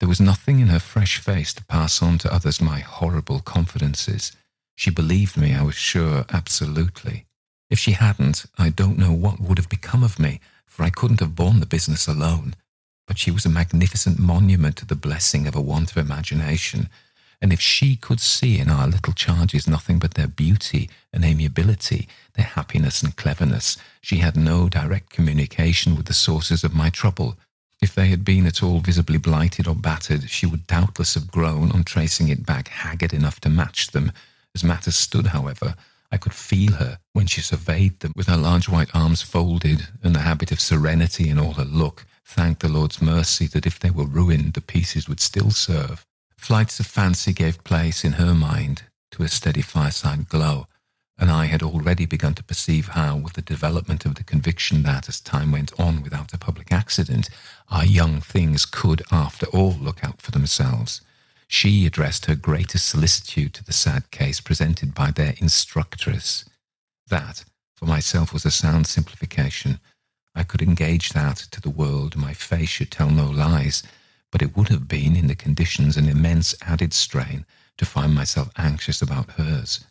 There 0.00 0.08
was 0.08 0.20
nothing 0.20 0.60
in 0.60 0.68
her 0.68 0.78
fresh 0.78 1.18
face 1.18 1.52
to 1.54 1.64
pass 1.64 2.02
on 2.02 2.18
to 2.18 2.32
others 2.32 2.60
my 2.60 2.80
horrible 2.80 3.40
confidences. 3.40 4.32
She 4.74 4.90
believed 4.90 5.36
me, 5.36 5.54
I 5.54 5.62
was 5.62 5.74
sure, 5.74 6.24
absolutely. 6.32 7.26
If 7.68 7.78
she 7.78 7.92
hadn't, 7.92 8.46
I 8.56 8.70
don't 8.70 8.98
know 8.98 9.12
what 9.12 9.40
would 9.40 9.58
have 9.58 9.68
become 9.68 10.02
of 10.02 10.18
me, 10.18 10.40
for 10.64 10.82
I 10.82 10.90
couldn't 10.90 11.20
have 11.20 11.36
borne 11.36 11.60
the 11.60 11.66
business 11.66 12.08
alone 12.08 12.54
but 13.12 13.18
she 13.18 13.30
was 13.30 13.44
a 13.44 13.50
magnificent 13.50 14.18
monument 14.18 14.74
to 14.74 14.86
the 14.86 14.96
blessing 14.96 15.46
of 15.46 15.54
a 15.54 15.60
want 15.60 15.90
of 15.90 15.98
imagination, 15.98 16.88
and 17.42 17.52
if 17.52 17.60
she 17.60 17.94
could 17.94 18.20
see 18.20 18.58
in 18.58 18.70
our 18.70 18.86
little 18.86 19.12
charges 19.12 19.68
nothing 19.68 19.98
but 19.98 20.14
their 20.14 20.26
beauty 20.26 20.88
and 21.12 21.22
amiability, 21.22 22.08
their 22.36 22.46
happiness 22.46 23.02
and 23.02 23.14
cleverness, 23.14 23.76
she 24.00 24.16
had 24.16 24.34
no 24.34 24.66
direct 24.66 25.10
communication 25.10 25.94
with 25.94 26.06
the 26.06 26.14
sources 26.14 26.64
of 26.64 26.74
my 26.74 26.88
trouble. 26.88 27.36
If 27.82 27.94
they 27.94 28.06
had 28.06 28.24
been 28.24 28.46
at 28.46 28.62
all 28.62 28.80
visibly 28.80 29.18
blighted 29.18 29.66
or 29.66 29.74
battered, 29.74 30.30
she 30.30 30.46
would 30.46 30.66
doubtless 30.66 31.12
have 31.12 31.30
grown 31.30 31.70
on 31.72 31.84
tracing 31.84 32.30
it 32.30 32.46
back 32.46 32.68
haggard 32.68 33.12
enough 33.12 33.40
to 33.40 33.50
match 33.50 33.88
them. 33.88 34.10
As 34.54 34.64
matters 34.64 34.96
stood, 34.96 35.26
however, 35.26 35.74
I 36.10 36.16
could 36.16 36.32
feel 36.32 36.72
her 36.72 36.98
when 37.12 37.26
she 37.26 37.42
surveyed 37.42 38.00
them 38.00 38.14
with 38.16 38.28
her 38.28 38.38
large 38.38 38.70
white 38.70 38.94
arms 38.94 39.20
folded 39.20 39.88
and 40.02 40.14
the 40.14 40.20
habit 40.20 40.50
of 40.50 40.62
serenity 40.62 41.28
in 41.28 41.38
all 41.38 41.52
her 41.52 41.66
look, 41.66 42.06
thanked 42.24 42.60
the 42.60 42.68
Lord's 42.68 43.02
mercy 43.02 43.46
that 43.48 43.66
if 43.66 43.78
they 43.78 43.90
were 43.90 44.04
ruined, 44.04 44.54
the 44.54 44.60
pieces 44.60 45.08
would 45.08 45.20
still 45.20 45.50
serve. 45.50 46.04
Flights 46.36 46.80
of 46.80 46.86
fancy 46.86 47.32
gave 47.32 47.64
place 47.64 48.04
in 48.04 48.12
her 48.12 48.34
mind 48.34 48.84
to 49.12 49.22
a 49.22 49.28
steady 49.28 49.62
fireside 49.62 50.28
glow, 50.28 50.66
and 51.18 51.30
I 51.30 51.44
had 51.44 51.62
already 51.62 52.06
begun 52.06 52.34
to 52.34 52.42
perceive 52.42 52.88
how, 52.88 53.16
with 53.16 53.34
the 53.34 53.42
development 53.42 54.04
of 54.04 54.16
the 54.16 54.24
conviction 54.24 54.82
that, 54.82 55.08
as 55.08 55.20
time 55.20 55.52
went 55.52 55.78
on 55.78 56.02
without 56.02 56.32
a 56.32 56.38
public 56.38 56.72
accident, 56.72 57.28
our 57.70 57.84
young 57.84 58.20
things 58.20 58.64
could, 58.64 59.02
after 59.12 59.46
all, 59.46 59.74
look 59.74 60.02
out 60.02 60.20
for 60.20 60.30
themselves, 60.30 61.00
she 61.46 61.84
addressed 61.84 62.26
her 62.26 62.34
greatest 62.34 62.88
solicitude 62.88 63.52
to 63.54 63.62
the 63.62 63.74
sad 63.74 64.10
case 64.10 64.40
presented 64.40 64.94
by 64.94 65.10
their 65.10 65.34
instructress. 65.36 66.46
That, 67.08 67.44
for 67.76 67.84
myself, 67.84 68.32
was 68.32 68.46
a 68.46 68.50
sound 68.50 68.86
simplification. 68.86 69.78
I 70.34 70.42
could 70.44 70.62
engage 70.62 71.10
that 71.10 71.36
to 71.52 71.60
the 71.60 71.70
world. 71.70 72.16
My 72.16 72.32
face 72.32 72.68
should 72.68 72.90
tell 72.90 73.10
no 73.10 73.28
lies, 73.28 73.82
but 74.30 74.42
it 74.42 74.56
would 74.56 74.68
have 74.68 74.88
been, 74.88 75.14
in 75.14 75.26
the 75.26 75.34
conditions, 75.34 75.96
an 75.96 76.08
immense 76.08 76.54
added 76.62 76.94
strain 76.94 77.44
to 77.78 77.84
find 77.84 78.14
myself 78.14 78.50
anxious 78.56 79.02
about 79.02 79.32
hers. 79.32 79.84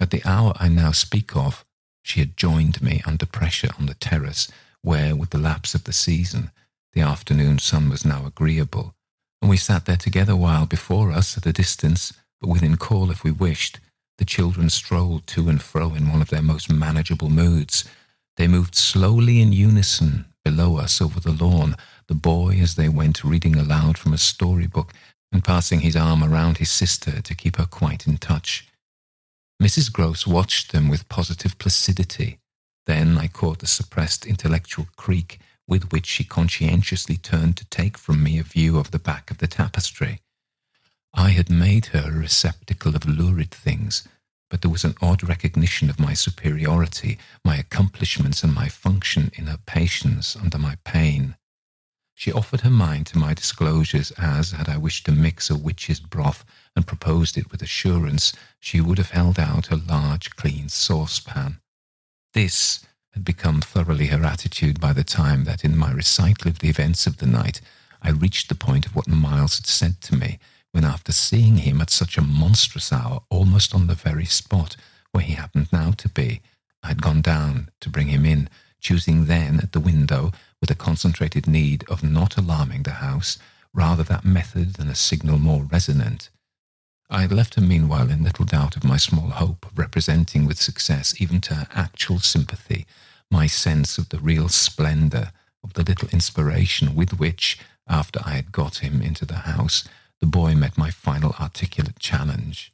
At 0.00 0.10
the 0.10 0.22
hour 0.24 0.52
I 0.56 0.68
now 0.68 0.92
speak 0.92 1.36
of, 1.36 1.64
she 2.02 2.20
had 2.20 2.36
joined 2.36 2.82
me 2.82 3.02
under 3.06 3.26
pressure 3.26 3.70
on 3.78 3.86
the 3.86 3.94
terrace, 3.94 4.50
where, 4.80 5.14
with 5.14 5.30
the 5.30 5.38
lapse 5.38 5.74
of 5.74 5.84
the 5.84 5.92
season, 5.92 6.50
the 6.92 7.00
afternoon 7.00 7.58
sun 7.58 7.88
was 7.88 8.04
now 8.04 8.26
agreeable, 8.26 8.94
and 9.40 9.48
we 9.48 9.56
sat 9.56 9.86
there 9.86 9.96
together 9.96 10.34
while 10.34 10.66
before 10.66 11.12
us, 11.12 11.36
at 11.36 11.46
a 11.46 11.52
distance, 11.52 12.12
but 12.40 12.50
within 12.50 12.76
call 12.76 13.10
if 13.10 13.22
we 13.22 13.30
wished, 13.30 13.78
the 14.18 14.24
children 14.24 14.68
strolled 14.70 15.26
to 15.28 15.48
and 15.48 15.62
fro 15.62 15.94
in 15.94 16.10
one 16.10 16.20
of 16.20 16.30
their 16.30 16.42
most 16.42 16.70
manageable 16.70 17.30
moods. 17.30 17.84
They 18.36 18.48
moved 18.48 18.74
slowly 18.74 19.40
in 19.40 19.52
unison 19.52 20.26
below 20.44 20.76
us 20.78 21.00
over 21.00 21.20
the 21.20 21.32
lawn, 21.32 21.76
the 22.08 22.14
boy 22.14 22.58
as 22.60 22.74
they 22.74 22.88
went 22.88 23.24
reading 23.24 23.56
aloud 23.56 23.96
from 23.98 24.12
a 24.12 24.18
storybook 24.18 24.92
and 25.30 25.44
passing 25.44 25.80
his 25.80 25.96
arm 25.96 26.22
around 26.22 26.58
his 26.58 26.70
sister 26.70 27.22
to 27.22 27.34
keep 27.34 27.56
her 27.56 27.66
quite 27.66 28.06
in 28.06 28.18
touch. 28.18 28.68
Mrs. 29.62 29.92
Grose 29.92 30.26
watched 30.26 30.72
them 30.72 30.88
with 30.88 31.08
positive 31.08 31.56
placidity. 31.58 32.38
Then 32.86 33.16
I 33.16 33.28
caught 33.28 33.60
the 33.60 33.66
suppressed 33.66 34.26
intellectual 34.26 34.88
creak 34.96 35.38
with 35.68 35.92
which 35.92 36.06
she 36.06 36.24
conscientiously 36.24 37.16
turned 37.16 37.56
to 37.56 37.64
take 37.66 37.96
from 37.96 38.22
me 38.22 38.38
a 38.38 38.42
view 38.42 38.78
of 38.78 38.90
the 38.90 38.98
back 38.98 39.30
of 39.30 39.38
the 39.38 39.46
tapestry. 39.46 40.20
I 41.14 41.30
had 41.30 41.48
made 41.48 41.86
her 41.86 42.08
a 42.08 42.18
receptacle 42.18 42.96
of 42.96 43.06
lurid 43.06 43.50
things, 43.50 44.06
but 44.52 44.60
there 44.60 44.70
was 44.70 44.84
an 44.84 44.94
odd 45.00 45.26
recognition 45.26 45.88
of 45.88 45.98
my 45.98 46.12
superiority, 46.12 47.18
my 47.42 47.56
accomplishments, 47.56 48.44
and 48.44 48.52
my 48.52 48.68
function 48.68 49.32
in 49.34 49.46
her 49.46 49.56
patience 49.64 50.36
under 50.36 50.58
my 50.58 50.76
pain. 50.84 51.36
She 52.14 52.30
offered 52.30 52.60
her 52.60 52.68
mind 52.68 53.06
to 53.06 53.18
my 53.18 53.32
disclosures 53.32 54.10
as, 54.18 54.50
had 54.50 54.68
I 54.68 54.76
wished 54.76 55.06
to 55.06 55.12
mix 55.12 55.48
a 55.48 55.56
witch's 55.56 56.00
broth 56.00 56.44
and 56.76 56.86
proposed 56.86 57.38
it 57.38 57.50
with 57.50 57.62
assurance, 57.62 58.34
she 58.60 58.78
would 58.78 58.98
have 58.98 59.12
held 59.12 59.40
out 59.40 59.70
a 59.70 59.76
large, 59.76 60.36
clean 60.36 60.68
saucepan. 60.68 61.58
This 62.34 62.84
had 63.12 63.24
become 63.24 63.62
thoroughly 63.62 64.08
her 64.08 64.22
attitude 64.22 64.78
by 64.78 64.92
the 64.92 65.02
time 65.02 65.44
that, 65.44 65.64
in 65.64 65.78
my 65.78 65.92
recital 65.92 66.50
of 66.50 66.58
the 66.58 66.68
events 66.68 67.06
of 67.06 67.16
the 67.16 67.26
night, 67.26 67.62
I 68.02 68.10
reached 68.10 68.50
the 68.50 68.54
point 68.54 68.84
of 68.84 68.94
what 68.94 69.08
Miles 69.08 69.56
had 69.56 69.66
said 69.66 70.02
to 70.02 70.14
me, 70.14 70.38
when 70.72 70.84
after 70.84 71.12
seeing 71.12 71.58
him 71.58 71.80
at 71.80 71.90
such 71.90 72.18
a 72.18 72.22
monstrous 72.22 72.92
hour, 72.92 73.22
almost 73.30 73.74
on 73.74 73.86
the 73.86 73.94
very 73.94 74.24
spot 74.24 74.76
where 75.12 75.22
he 75.22 75.34
happened 75.34 75.68
now 75.72 75.92
to 75.92 76.08
be, 76.08 76.40
I 76.82 76.88
had 76.88 77.02
gone 77.02 77.20
down 77.22 77.70
to 77.80 77.90
bring 77.90 78.08
him 78.08 78.24
in, 78.24 78.48
choosing 78.80 79.26
then 79.26 79.60
at 79.60 79.72
the 79.72 79.80
window, 79.80 80.32
with 80.60 80.70
a 80.70 80.74
concentrated 80.74 81.46
need 81.46 81.84
of 81.88 82.02
not 82.02 82.36
alarming 82.36 82.82
the 82.82 82.92
house, 82.92 83.38
rather 83.74 84.02
that 84.02 84.24
method 84.24 84.74
than 84.74 84.88
a 84.88 84.94
signal 84.94 85.38
more 85.38 85.64
resonant. 85.64 86.30
I 87.10 87.20
had 87.22 87.32
left 87.32 87.54
her 87.56 87.60
meanwhile 87.60 88.10
in 88.10 88.24
little 88.24 88.46
doubt 88.46 88.76
of 88.76 88.84
my 88.84 88.96
small 88.96 89.28
hope 89.28 89.66
of 89.66 89.78
representing 89.78 90.46
with 90.46 90.58
success, 90.58 91.14
even 91.20 91.42
to 91.42 91.54
her 91.54 91.66
actual 91.74 92.18
sympathy, 92.20 92.86
my 93.30 93.46
sense 93.46 93.98
of 93.98 94.08
the 94.08 94.18
real 94.18 94.48
splendour 94.48 95.32
of 95.62 95.74
the 95.74 95.82
little 95.82 96.08
inspiration 96.08 96.94
with 96.94 97.18
which, 97.18 97.58
after 97.86 98.20
I 98.24 98.32
had 98.36 98.52
got 98.52 98.78
him 98.78 99.02
into 99.02 99.26
the 99.26 99.40
house, 99.40 99.84
the 100.22 100.26
boy 100.28 100.54
met 100.54 100.78
my 100.78 100.88
final 100.88 101.34
articulate 101.40 101.98
challenge. 101.98 102.72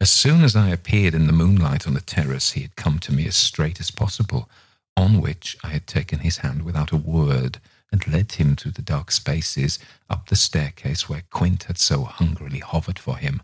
As 0.00 0.10
soon 0.10 0.42
as 0.42 0.56
I 0.56 0.70
appeared 0.70 1.14
in 1.14 1.26
the 1.26 1.32
moonlight 1.32 1.86
on 1.86 1.92
the 1.92 2.00
terrace, 2.00 2.52
he 2.52 2.62
had 2.62 2.74
come 2.74 2.98
to 3.00 3.12
me 3.12 3.26
as 3.26 3.36
straight 3.36 3.80
as 3.80 3.90
possible, 3.90 4.48
on 4.96 5.20
which 5.20 5.58
I 5.62 5.68
had 5.68 5.86
taken 5.86 6.20
his 6.20 6.38
hand 6.38 6.62
without 6.62 6.90
a 6.90 6.96
word 6.96 7.60
and 7.92 8.08
led 8.08 8.32
him 8.32 8.56
through 8.56 8.72
the 8.72 8.82
dark 8.82 9.10
spaces 9.10 9.78
up 10.08 10.28
the 10.28 10.36
staircase 10.36 11.06
where 11.06 11.24
Quint 11.30 11.64
had 11.64 11.76
so 11.76 12.04
hungrily 12.04 12.60
hovered 12.60 12.98
for 12.98 13.18
him 13.18 13.42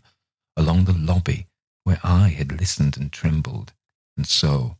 along 0.55 0.85
the 0.85 0.93
lobby 0.97 1.45
where 1.83 1.99
I 2.03 2.29
had 2.29 2.59
listened 2.59 2.97
and 2.97 3.11
trembled, 3.11 3.71
and 4.17 4.25
so 4.25 4.77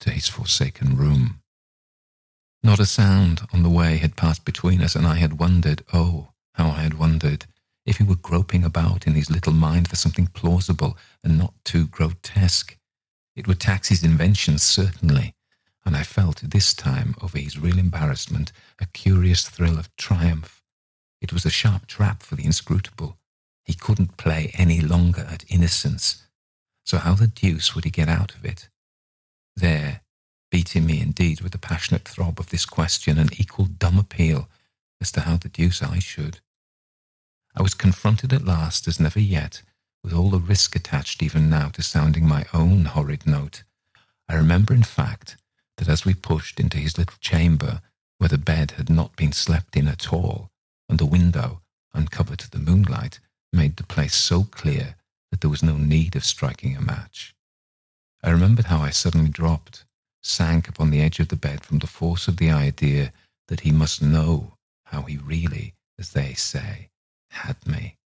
to 0.00 0.10
his 0.10 0.28
forsaken 0.28 0.98
room. 0.98 1.40
Not 2.62 2.78
a 2.78 2.84
sound 2.84 3.48
on 3.54 3.62
the 3.62 3.70
way 3.70 3.96
had 3.96 4.16
passed 4.16 4.44
between 4.44 4.82
us, 4.82 4.94
and 4.94 5.06
I 5.06 5.14
had 5.14 5.38
wondered, 5.38 5.82
oh, 5.94 6.32
how 6.56 6.68
I 6.68 6.82
had 6.82 6.98
wondered, 6.98 7.46
if 7.86 7.98
he 7.98 8.04
were 8.04 8.16
groping 8.16 8.64
about 8.64 9.06
in 9.06 9.14
his 9.14 9.30
little 9.30 9.52
mind 9.52 9.88
for 9.88 9.96
something 9.96 10.26
plausible 10.26 10.98
and 11.24 11.38
not 11.38 11.54
too 11.64 11.86
grotesque. 11.86 12.76
It 13.34 13.46
would 13.46 13.60
tax 13.60 13.88
his 13.88 14.02
invention, 14.02 14.58
certainly, 14.58 15.34
and 15.84 15.96
I 15.96 16.02
felt 16.02 16.42
this 16.42 16.74
time 16.74 17.14
over 17.22 17.38
his 17.38 17.58
real 17.58 17.78
embarrassment 17.78 18.52
a 18.80 18.86
curious 18.86 19.48
thrill 19.48 19.78
of 19.78 19.94
triumph. 19.96 20.62
It 21.20 21.32
was 21.32 21.46
a 21.46 21.50
sharp 21.50 21.86
trap 21.86 22.22
for 22.22 22.34
the 22.34 22.44
inscrutable, 22.44 23.16
he 23.66 23.74
couldn't 23.74 24.16
play 24.16 24.52
any 24.54 24.80
longer 24.80 25.26
at 25.28 25.44
innocence. 25.48 26.22
So 26.84 26.98
how 26.98 27.14
the 27.14 27.26
deuce 27.26 27.74
would 27.74 27.84
he 27.84 27.90
get 27.90 28.08
out 28.08 28.34
of 28.36 28.44
it? 28.44 28.68
There, 29.56 30.02
beating 30.52 30.86
me 30.86 31.00
indeed 31.00 31.40
with 31.40 31.50
the 31.50 31.58
passionate 31.58 32.06
throb 32.06 32.38
of 32.38 32.50
this 32.50 32.64
question 32.64 33.18
and 33.18 33.38
equal 33.40 33.64
dumb 33.64 33.98
appeal 33.98 34.48
as 35.00 35.10
to 35.12 35.22
how 35.22 35.36
the 35.36 35.48
deuce 35.48 35.82
I 35.82 35.98
should. 35.98 36.40
Was 37.66 37.74
confronted 37.74 38.32
at 38.32 38.44
last, 38.44 38.86
as 38.86 39.00
never 39.00 39.18
yet, 39.18 39.62
with 40.04 40.12
all 40.12 40.30
the 40.30 40.38
risk 40.38 40.76
attached 40.76 41.20
even 41.20 41.50
now 41.50 41.68
to 41.70 41.82
sounding 41.82 42.24
my 42.24 42.46
own 42.54 42.84
horrid 42.84 43.26
note. 43.26 43.64
I 44.28 44.36
remember, 44.36 44.72
in 44.72 44.84
fact, 44.84 45.36
that 45.76 45.88
as 45.88 46.04
we 46.04 46.14
pushed 46.14 46.60
into 46.60 46.78
his 46.78 46.96
little 46.96 47.18
chamber, 47.18 47.80
where 48.18 48.28
the 48.28 48.38
bed 48.38 48.74
had 48.76 48.88
not 48.88 49.16
been 49.16 49.32
slept 49.32 49.76
in 49.76 49.88
at 49.88 50.12
all, 50.12 50.52
and 50.88 51.00
the 51.00 51.06
window, 51.06 51.60
uncovered 51.92 52.38
to 52.38 52.50
the 52.52 52.60
moonlight, 52.60 53.18
made 53.52 53.78
the 53.78 53.82
place 53.82 54.14
so 54.14 54.44
clear 54.44 54.94
that 55.32 55.40
there 55.40 55.50
was 55.50 55.64
no 55.64 55.76
need 55.76 56.14
of 56.14 56.24
striking 56.24 56.76
a 56.76 56.80
match. 56.80 57.34
I 58.22 58.30
remembered 58.30 58.66
how 58.66 58.78
I 58.78 58.90
suddenly 58.90 59.28
dropped, 59.28 59.84
sank 60.22 60.68
upon 60.68 60.90
the 60.90 61.00
edge 61.00 61.18
of 61.18 61.30
the 61.30 61.34
bed 61.34 61.64
from 61.64 61.80
the 61.80 61.88
force 61.88 62.28
of 62.28 62.36
the 62.36 62.52
idea 62.52 63.12
that 63.48 63.62
he 63.62 63.72
must 63.72 64.00
know 64.00 64.52
how 64.84 65.02
he 65.02 65.16
really, 65.16 65.74
as 65.98 66.10
they 66.10 66.32
say, 66.34 66.90
had 67.36 67.66
me. 67.66 67.96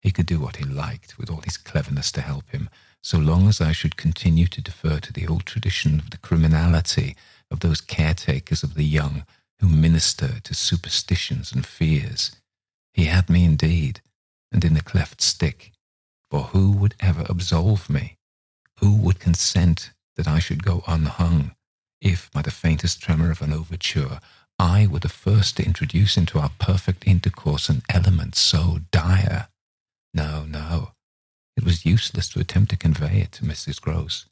He 0.00 0.10
could 0.10 0.26
do 0.26 0.40
what 0.40 0.56
he 0.56 0.64
liked 0.64 1.18
with 1.18 1.30
all 1.30 1.42
his 1.42 1.56
cleverness 1.56 2.10
to 2.12 2.20
help 2.20 2.50
him, 2.50 2.68
so 3.02 3.18
long 3.18 3.48
as 3.48 3.60
I 3.60 3.72
should 3.72 3.96
continue 3.96 4.46
to 4.48 4.60
defer 4.60 4.98
to 5.00 5.12
the 5.12 5.26
old 5.26 5.46
tradition 5.46 5.98
of 5.98 6.10
the 6.10 6.18
criminality 6.18 7.16
of 7.50 7.60
those 7.60 7.80
caretakers 7.80 8.62
of 8.62 8.74
the 8.74 8.84
young 8.84 9.24
who 9.60 9.68
minister 9.68 10.40
to 10.40 10.54
superstitions 10.54 11.52
and 11.52 11.64
fears. 11.64 12.32
He 12.92 13.04
had 13.04 13.30
me 13.30 13.44
indeed, 13.44 14.00
and 14.50 14.64
in 14.64 14.74
the 14.74 14.82
cleft 14.82 15.20
stick. 15.20 15.72
For 16.30 16.44
who 16.44 16.72
would 16.72 16.94
ever 16.98 17.24
absolve 17.28 17.88
me? 17.88 18.16
Who 18.78 18.96
would 18.96 19.20
consent 19.20 19.92
that 20.16 20.26
I 20.26 20.40
should 20.40 20.64
go 20.64 20.82
unhung, 20.86 21.54
if 22.00 22.30
by 22.32 22.42
the 22.42 22.50
faintest 22.50 23.00
tremor 23.00 23.30
of 23.30 23.40
an 23.42 23.52
overture 23.52 24.18
I 24.62 24.86
were 24.86 25.00
the 25.00 25.08
first 25.08 25.56
to 25.56 25.66
introduce 25.66 26.16
into 26.16 26.38
our 26.38 26.52
perfect 26.60 27.04
intercourse 27.04 27.68
an 27.68 27.82
element 27.88 28.36
so 28.36 28.78
dire? 28.92 29.48
No, 30.14 30.44
no. 30.44 30.92
It 31.56 31.64
was 31.64 31.84
useless 31.84 32.28
to 32.28 32.38
attempt 32.38 32.70
to 32.70 32.76
convey 32.76 33.22
it 33.22 33.32
to 33.32 33.44
Mrs. 33.44 33.80
Grose, 33.80 34.26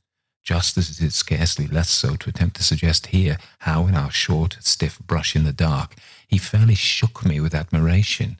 just 0.45 0.79
as 0.79 0.89
it 0.89 1.05
is 1.05 1.17
scarcely 1.17 1.67
less 1.67 1.91
so 1.91 2.15
to 2.15 2.31
attempt 2.31 2.55
to 2.59 2.63
suggest 2.63 3.09
here 3.09 3.39
how, 3.59 3.89
in 3.89 3.97
our 3.97 4.13
short, 4.13 4.57
stiff 4.61 5.01
brush 5.01 5.35
in 5.35 5.43
the 5.43 5.53
dark, 5.53 5.97
he 6.29 6.39
fairly 6.39 6.77
shook 6.77 7.27
me 7.27 7.41
with 7.41 7.53
admiration. 7.53 8.39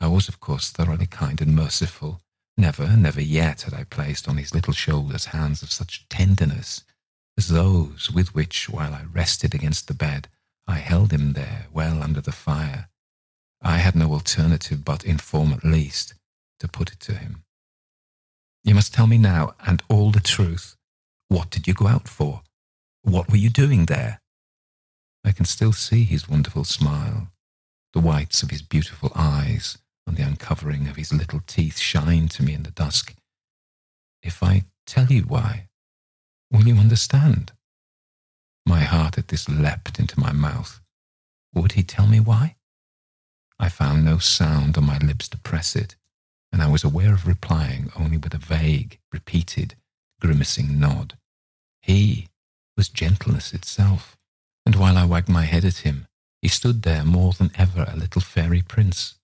I 0.00 0.06
was, 0.06 0.28
of 0.28 0.40
course, 0.40 0.70
thoroughly 0.70 1.04
kind 1.04 1.42
and 1.42 1.54
merciful. 1.54 2.22
Never, 2.56 2.96
never 2.96 3.20
yet 3.20 3.62
had 3.62 3.74
I 3.74 3.84
placed 3.84 4.30
on 4.30 4.38
his 4.38 4.54
little 4.54 4.72
shoulders 4.72 5.26
hands 5.26 5.62
of 5.62 5.72
such 5.72 6.08
tenderness 6.08 6.84
as 7.36 7.48
those 7.48 8.10
with 8.10 8.34
which, 8.34 8.70
while 8.70 8.94
I 8.94 9.02
rested 9.12 9.54
against 9.54 9.88
the 9.88 9.94
bed, 9.94 10.28
I 10.66 10.76
held 10.76 11.12
him 11.12 11.32
there 11.32 11.66
well 11.72 12.02
under 12.02 12.20
the 12.20 12.32
fire. 12.32 12.88
I 13.60 13.78
had 13.78 13.94
no 13.94 14.12
alternative 14.12 14.84
but, 14.84 15.04
in 15.04 15.18
form 15.18 15.52
at 15.52 15.64
least, 15.64 16.14
to 16.60 16.68
put 16.68 16.92
it 16.92 17.00
to 17.00 17.14
him. 17.14 17.44
You 18.64 18.74
must 18.74 18.94
tell 18.94 19.06
me 19.06 19.18
now, 19.18 19.54
and 19.66 19.82
all 19.88 20.10
the 20.10 20.20
truth. 20.20 20.76
What 21.28 21.50
did 21.50 21.66
you 21.66 21.74
go 21.74 21.86
out 21.86 22.08
for? 22.08 22.42
What 23.02 23.30
were 23.30 23.36
you 23.36 23.50
doing 23.50 23.86
there? 23.86 24.20
I 25.24 25.32
can 25.32 25.44
still 25.44 25.72
see 25.72 26.04
his 26.04 26.28
wonderful 26.28 26.64
smile, 26.64 27.28
the 27.92 28.00
whites 28.00 28.42
of 28.42 28.50
his 28.50 28.62
beautiful 28.62 29.12
eyes, 29.14 29.78
and 30.06 30.16
the 30.16 30.22
uncovering 30.26 30.88
of 30.88 30.96
his 30.96 31.12
little 31.12 31.40
teeth 31.46 31.78
shine 31.78 32.28
to 32.28 32.42
me 32.42 32.54
in 32.54 32.64
the 32.64 32.70
dusk. 32.70 33.14
If 34.22 34.42
I 34.42 34.64
tell 34.86 35.06
you 35.06 35.22
why, 35.22 35.68
Will 36.52 36.68
you 36.68 36.76
understand? 36.76 37.52
My 38.66 38.80
heart 38.80 39.18
at 39.18 39.28
this 39.28 39.48
leapt 39.48 39.98
into 39.98 40.20
my 40.20 40.32
mouth. 40.32 40.80
Would 41.54 41.72
he 41.72 41.82
tell 41.82 42.06
me 42.06 42.20
why? 42.20 42.56
I 43.58 43.68
found 43.68 44.04
no 44.04 44.18
sound 44.18 44.76
on 44.76 44.84
my 44.84 44.98
lips 44.98 45.28
to 45.28 45.38
press 45.38 45.76
it, 45.76 45.96
and 46.52 46.62
I 46.62 46.68
was 46.68 46.84
aware 46.84 47.12
of 47.12 47.26
replying 47.26 47.92
only 47.96 48.16
with 48.16 48.34
a 48.34 48.38
vague, 48.38 48.98
repeated, 49.12 49.74
grimacing 50.20 50.78
nod. 50.78 51.16
He 51.80 52.28
was 52.76 52.88
gentleness 52.88 53.52
itself, 53.52 54.16
and 54.64 54.76
while 54.76 54.96
I 54.96 55.04
wagged 55.04 55.28
my 55.28 55.44
head 55.44 55.64
at 55.64 55.78
him, 55.78 56.06
he 56.40 56.48
stood 56.48 56.82
there 56.82 57.04
more 57.04 57.32
than 57.32 57.52
ever 57.56 57.84
a 57.88 57.96
little 57.96 58.22
fairy 58.22 58.62
prince. 58.62 59.14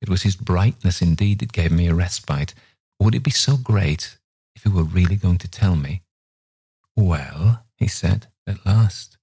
It 0.00 0.08
was 0.08 0.22
his 0.22 0.36
brightness 0.36 1.02
indeed 1.02 1.38
that 1.40 1.52
gave 1.52 1.72
me 1.72 1.88
a 1.88 1.94
respite. 1.94 2.54
Would 3.00 3.14
it 3.14 3.22
be 3.22 3.30
so 3.30 3.56
great 3.56 4.18
if 4.54 4.62
he 4.64 4.68
were 4.68 4.82
really 4.82 5.16
going 5.16 5.38
to 5.38 5.48
tell 5.48 5.76
me? 5.76 6.02
Well, 6.96 7.64
he 7.76 7.88
said 7.88 8.26
at 8.48 8.64
last, 8.66 9.18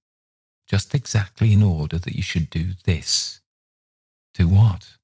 just 0.66 0.94
exactly 0.94 1.52
in 1.52 1.62
order 1.62 1.98
that 1.98 2.14
you 2.14 2.22
should 2.22 2.48
do 2.50 2.72
this. 2.84 3.40
Do 4.34 4.48
what? 4.48 4.96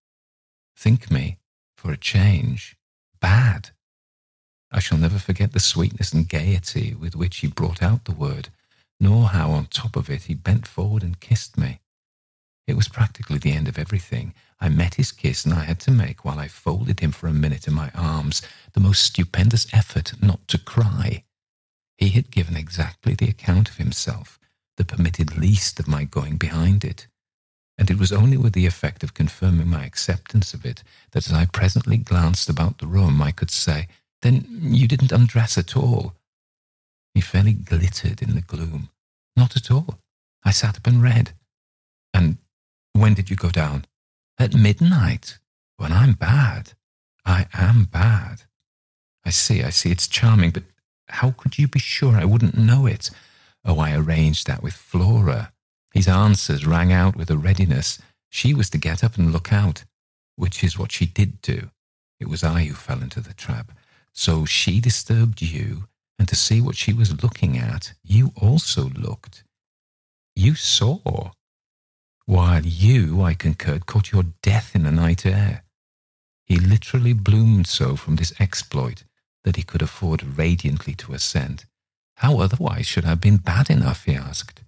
Think 0.77 1.11
me, 1.11 1.39
for 1.77 1.91
a 1.93 1.97
change, 1.97 2.77
bad. 3.21 3.71
I 4.71 4.81
shall 4.81 4.99
never 4.99 5.19
forget 5.19 5.53
the 5.53 5.61
sweetness 5.61 6.13
and 6.13 6.29
gaiety 6.29 6.95
with 6.95 7.15
which 7.15 7.39
he 7.39 7.47
brought 7.47 7.83
out 7.83 8.05
the 8.05 8.15
word, 8.15 8.49
nor 8.99 9.29
how 9.29 9.51
on 9.51 9.67
top 9.67 9.97
of 9.97 10.09
it 10.09 10.25
he 10.25 10.35
bent 10.35 10.67
forward 10.67 11.03
and 11.03 11.21
kissed 11.21 11.59
me. 11.59 11.81
It 12.67 12.77
was 12.77 12.89
practically 12.89 13.39
the 13.39 13.53
end 13.53 13.69
of 13.69 13.79
everything. 13.79 14.35
I 14.61 14.69
met 14.69 14.95
his 14.95 15.11
kiss, 15.11 15.45
and 15.45 15.53
I 15.53 15.65
had 15.65 15.81
to 15.81 15.91
make, 15.91 16.25
while 16.25 16.39
I 16.39 16.49
folded 16.49 17.01
him 17.01 17.11
for 17.11 17.27
a 17.27 17.33
minute 17.33 17.67
in 17.67 17.75
my 17.75 17.91
arms, 17.95 18.41
the 18.73 18.81
most 18.81 19.03
stupendous 19.03 19.67
effort 19.75 20.13
not 20.23 20.47
to 20.49 20.59
cry. 20.59 21.25
He 22.03 22.09
had 22.09 22.33
given 22.33 22.57
exactly 22.57 23.15
the 23.15 23.29
account 23.29 23.71
of 23.71 23.77
himself 23.77 24.41
that 24.77 24.89
permitted 24.89 25.39
least 25.39 25.79
of 25.79 25.87
my 25.87 26.03
going 26.03 26.37
behind 26.37 26.83
it. 26.83 27.07
And 27.79 27.89
it 27.93 27.97
was 27.97 28.11
only 28.11 28.37
with 28.37 28.55
the 28.55 28.67
effect 28.67 29.05
of 29.05 29.15
confirming 29.15 29.69
my 29.69 29.85
acceptance 29.85 30.53
of 30.53 30.67
it 30.67 30.83
that 31.13 31.29
as 31.29 31.33
I 31.33 31.45
presently 31.45 31.99
glanced 31.99 32.49
about 32.49 32.79
the 32.79 32.89
room, 32.89 33.23
I 33.23 33.31
could 33.31 33.53
say, 33.53 33.87
Then 34.21 34.45
you 34.63 34.89
didn't 34.89 35.13
undress 35.13 35.57
at 35.57 35.77
all. 35.77 36.15
He 37.15 37.21
fairly 37.21 37.53
glittered 37.53 38.21
in 38.21 38.35
the 38.35 38.41
gloom. 38.41 38.89
Not 39.37 39.55
at 39.57 39.71
all. 39.71 40.01
I 40.43 40.51
sat 40.51 40.77
up 40.77 40.89
and 40.89 41.01
read. 41.01 41.31
And 42.13 42.39
when 42.95 43.15
did 43.15 43.31
you 43.31 43.37
go 43.37 43.51
down? 43.51 43.85
At 44.41 44.55
midnight. 44.55 45.39
When 45.77 45.93
I'm 45.93 46.15
bad. 46.15 46.73
I 47.25 47.47
am 47.55 47.85
bad. 47.85 48.43
I 49.25 49.31
see, 49.31 49.63
I 49.63 49.71
see. 49.71 49.93
It's 49.93 50.09
charming, 50.09 50.51
but 50.51 50.65
how 51.13 51.31
could 51.33 51.59
you 51.59 51.69
be 51.69 51.79
sure 51.79 52.17
I 52.17 52.25
wouldn't 52.25 52.57
know 52.57 52.87
it? 52.87 53.11
Oh, 53.65 53.79
I 53.79 53.95
arranged 53.95 54.47
that 54.47 54.63
with 54.63 54.73
Flora. 54.73 55.53
His 55.93 56.09
answers 56.09 56.67
rang 56.67 56.93
out 56.93 57.17
with 57.17 57.31
a 57.31 57.37
readiness. 57.37 58.01
She 58.31 58.55
was 58.55 58.71
to 58.71 58.79
get 58.79 59.05
up 59.05 59.17
and 59.19 59.33
look 59.33 59.53
out, 59.53 59.85
which 60.37 60.65
is 60.65 60.79
what 60.79 60.91
she 60.91 61.05
did 61.05 61.43
do. 61.43 61.71
It 62.19 62.29
was 62.29 62.43
I 62.43 62.65
who 62.65 62.75
fell 62.75 63.03
into 63.03 63.21
the 63.21 63.35
trap. 63.35 63.73
So 64.13 64.45
she 64.45 64.81
disturbed 64.81 65.43
you, 65.43 65.85
and 66.19 66.27
to 66.29 66.37
see 66.37 66.61
what 66.61 66.77
she 66.77 66.93
was 66.93 67.23
looking 67.23 67.59
at, 67.59 67.93
you 68.03 68.33
also 68.41 68.89
looked. 68.89 69.45
You 70.35 70.55
saw 70.55 71.33
while 72.25 72.65
you, 72.65 73.23
I 73.23 73.35
concurred, 73.35 73.87
caught 73.87 74.13
your 74.13 74.25
death 74.43 74.75
in 74.75 74.85
the 74.85 74.93
night 74.93 75.27
air. 75.27 75.65
He 76.45 76.57
literally 76.57 77.13
bloomed 77.13 77.67
so 77.67 77.97
from 77.97 78.17
this 78.17 78.33
exploit 78.41 79.05
that 79.45 79.57
he 79.57 79.63
could 79.63 79.83
afford 79.83 80.39
radiantly 80.39 80.95
to 80.95 81.13
assent. 81.13 81.65
How 82.17 82.39
otherwise 82.39 82.87
should 82.87 83.05
I 83.05 83.11
have 83.11 83.21
been 83.21 83.39
bad 83.39 83.71
enough, 83.71 84.05
he 84.05 84.15
asked. 84.15 84.63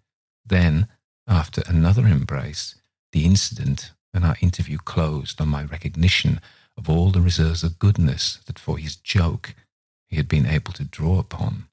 Then, 0.44 0.88
after 1.26 1.62
another 1.66 2.06
embrace, 2.06 2.74
the 3.12 3.24
incident 3.24 3.92
and 4.12 4.24
our 4.24 4.37
interview 4.40 4.78
closed 4.78 5.40
on 5.40 5.48
my 5.48 5.64
recognition 5.64 6.40
of 6.76 6.90
all 6.90 7.10
the 7.10 7.20
reserves 7.20 7.62
of 7.62 7.78
goodness 7.78 8.40
that 8.46 8.58
for 8.58 8.78
his 8.78 8.96
joke 8.96 9.54
he 10.08 10.16
had 10.16 10.28
been 10.28 10.46
able 10.46 10.72
to 10.72 10.84
draw 10.84 11.18
upon. 11.18 11.66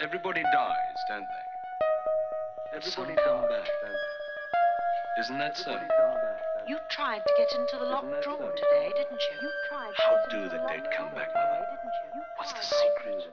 Everybody 0.00 0.42
dies, 0.42 0.98
don't 1.08 1.20
they? 1.20 2.76
Everybody 2.76 3.14
come 3.24 3.40
back, 3.42 3.66
don't 3.82 3.90
they? 3.90 4.17
Isn't 5.18 5.38
that 5.38 5.56
so? 5.56 5.72
You 6.68 6.78
tried 6.90 7.18
to 7.18 7.32
get 7.36 7.48
into 7.58 7.76
the 7.76 7.90
locked 7.90 8.22
drawer 8.22 8.52
today, 8.54 8.92
didn't 8.94 9.20
you? 9.20 9.42
You 9.42 9.50
tried. 9.68 9.92
How 9.96 10.16
do 10.30 10.44
the 10.44 10.58
dead 10.68 10.88
come 10.96 11.08
back, 11.12 11.34
Mother? 11.34 11.66
What's 12.36 12.52
the 12.52 12.62
secret? 12.62 13.24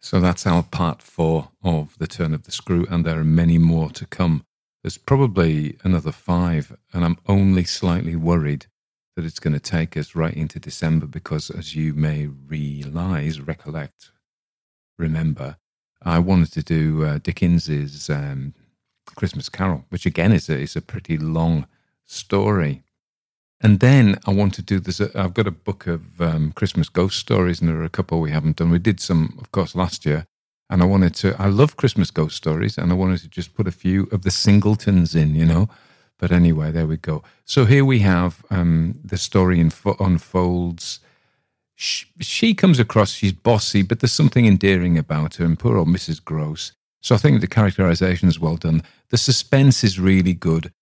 So 0.00 0.20
that's 0.20 0.46
our 0.46 0.62
part 0.62 1.00
four 1.00 1.48
of 1.62 1.96
The 1.98 2.06
Turn 2.06 2.34
of 2.34 2.42
the 2.42 2.52
Screw, 2.52 2.86
and 2.90 3.06
there 3.06 3.18
are 3.18 3.24
many 3.24 3.56
more 3.56 3.88
to 3.92 4.04
come. 4.04 4.44
There's 4.82 4.98
probably 4.98 5.78
another 5.84 6.12
five, 6.12 6.76
and 6.92 7.02
I'm 7.02 7.16
only 7.26 7.64
slightly 7.64 8.14
worried 8.14 8.66
that 9.16 9.24
it's 9.24 9.40
going 9.40 9.54
to 9.54 9.60
take 9.60 9.96
us 9.96 10.14
right 10.14 10.34
into 10.34 10.60
December 10.60 11.06
because, 11.06 11.48
as 11.48 11.74
you 11.74 11.94
may 11.94 12.26
realize, 12.26 13.40
recollect, 13.40 14.10
remember, 14.98 15.56
I 16.02 16.18
wanted 16.18 16.52
to 16.52 16.62
do 16.62 17.04
uh, 17.04 17.18
Dickens's 17.22 18.10
um, 18.10 18.52
Christmas 19.06 19.48
Carol, 19.48 19.84
which 19.90 20.06
again 20.06 20.32
is 20.32 20.48
a, 20.48 20.58
is 20.58 20.76
a 20.76 20.82
pretty 20.82 21.16
long 21.16 21.66
story. 22.06 22.82
And 23.60 23.80
then 23.80 24.18
I 24.26 24.32
want 24.32 24.54
to 24.54 24.62
do 24.62 24.80
this. 24.80 25.00
Uh, 25.00 25.10
I've 25.14 25.34
got 25.34 25.46
a 25.46 25.52
book 25.52 25.86
of 25.86 26.20
um, 26.20 26.52
Christmas 26.52 26.88
ghost 26.88 27.18
stories, 27.18 27.60
and 27.60 27.68
there 27.68 27.76
are 27.76 27.84
a 27.84 27.88
couple 27.88 28.20
we 28.20 28.30
haven't 28.30 28.56
done. 28.56 28.70
We 28.70 28.78
did 28.78 29.00
some, 29.00 29.38
of 29.40 29.52
course, 29.52 29.74
last 29.74 30.04
year. 30.04 30.26
And 30.70 30.82
I 30.82 30.86
wanted 30.86 31.14
to, 31.16 31.36
I 31.38 31.46
love 31.46 31.76
Christmas 31.76 32.10
ghost 32.10 32.36
stories, 32.36 32.78
and 32.78 32.90
I 32.90 32.94
wanted 32.94 33.20
to 33.20 33.28
just 33.28 33.54
put 33.54 33.68
a 33.68 33.72
few 33.72 34.08
of 34.12 34.22
the 34.22 34.30
singletons 34.30 35.14
in, 35.14 35.34
you 35.34 35.44
know. 35.44 35.68
But 36.18 36.32
anyway, 36.32 36.72
there 36.72 36.86
we 36.86 36.96
go. 36.96 37.22
So 37.44 37.64
here 37.64 37.84
we 37.84 38.00
have 38.00 38.44
um, 38.50 38.98
the 39.04 39.18
story 39.18 39.60
unfolds 39.60 41.00
she, 41.74 42.06
she 42.20 42.54
comes 42.54 42.78
across, 42.78 43.12
she's 43.12 43.32
bossy, 43.32 43.82
but 43.82 44.00
there's 44.00 44.12
something 44.12 44.46
endearing 44.46 44.96
about 44.96 45.36
her, 45.36 45.44
and 45.44 45.58
poor 45.58 45.76
old 45.76 45.88
Mrs. 45.88 46.24
Gross. 46.24 46.72
So 47.04 47.14
I 47.14 47.18
think 47.18 47.42
the 47.42 47.46
characterization 47.46 48.30
is 48.30 48.40
well 48.40 48.56
done. 48.56 48.82
The 49.10 49.18
suspense 49.18 49.84
is 49.84 50.00
really 50.00 50.32
good. 50.32 50.72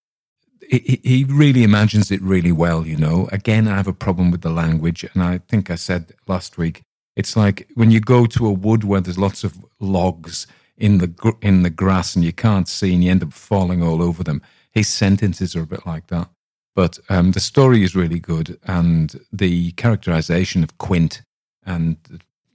He, 0.69 1.01
he 1.03 1.25
really 1.25 1.63
imagines 1.63 2.11
it 2.11 2.21
really 2.21 2.53
well, 2.53 2.87
you 2.87 2.95
know. 2.95 3.27
Again, 3.33 3.67
I 3.67 3.75
have 3.75 3.89
a 3.89 3.93
problem 3.93 4.31
with 4.31 4.39
the 4.39 4.49
language, 4.49 5.03
and 5.03 5.21
I 5.21 5.39
think 5.49 5.69
I 5.69 5.75
said 5.75 6.13
last 6.25 6.57
week, 6.57 6.81
it's 7.17 7.35
like 7.35 7.67
when 7.75 7.91
you 7.91 7.99
go 7.99 8.25
to 8.25 8.47
a 8.47 8.53
wood 8.53 8.85
where 8.85 9.01
there's 9.01 9.17
lots 9.17 9.43
of 9.43 9.65
logs 9.81 10.47
in 10.77 10.99
the 10.99 11.35
in 11.41 11.63
the 11.63 11.69
grass 11.69 12.15
and 12.15 12.23
you 12.23 12.31
can't 12.31 12.69
see, 12.69 12.93
and 12.93 13.03
you 13.03 13.11
end 13.11 13.23
up 13.23 13.33
falling 13.33 13.83
all 13.83 14.01
over 14.01 14.23
them. 14.23 14.41
His 14.71 14.87
sentences 14.87 15.57
are 15.57 15.63
a 15.63 15.67
bit 15.67 15.85
like 15.85 16.07
that. 16.07 16.29
But 16.73 16.99
um, 17.09 17.33
the 17.33 17.41
story 17.41 17.83
is 17.83 17.97
really 17.97 18.21
good, 18.21 18.57
and 18.63 19.19
the 19.33 19.73
characterization 19.73 20.63
of 20.63 20.77
Quint 20.77 21.21
and 21.65 21.97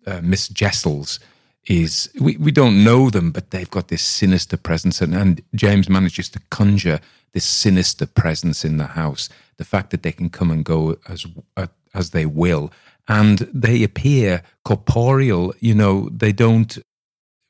uh, 0.06 0.22
Miss 0.22 0.48
Jessels 0.48 1.20
is 1.68 2.10
we, 2.20 2.36
we 2.38 2.50
don't 2.50 2.82
know 2.82 3.10
them, 3.10 3.30
but 3.30 3.50
they've 3.50 3.70
got 3.70 3.88
this 3.88 4.02
sinister 4.02 4.56
presence, 4.56 5.00
and, 5.00 5.14
and 5.14 5.42
James 5.54 5.88
manages 5.88 6.28
to 6.30 6.40
conjure 6.50 7.00
this 7.32 7.44
sinister 7.44 8.06
presence 8.06 8.64
in 8.64 8.78
the 8.78 8.86
house. 8.86 9.28
The 9.58 9.64
fact 9.64 9.90
that 9.90 10.02
they 10.02 10.12
can 10.12 10.30
come 10.30 10.50
and 10.50 10.64
go 10.64 10.96
as 11.08 11.26
uh, 11.56 11.66
as 11.94 12.10
they 12.10 12.26
will, 12.26 12.72
and 13.06 13.38
they 13.52 13.82
appear 13.82 14.42
corporeal. 14.64 15.54
You 15.60 15.74
know, 15.74 16.08
they 16.10 16.32
don't 16.32 16.78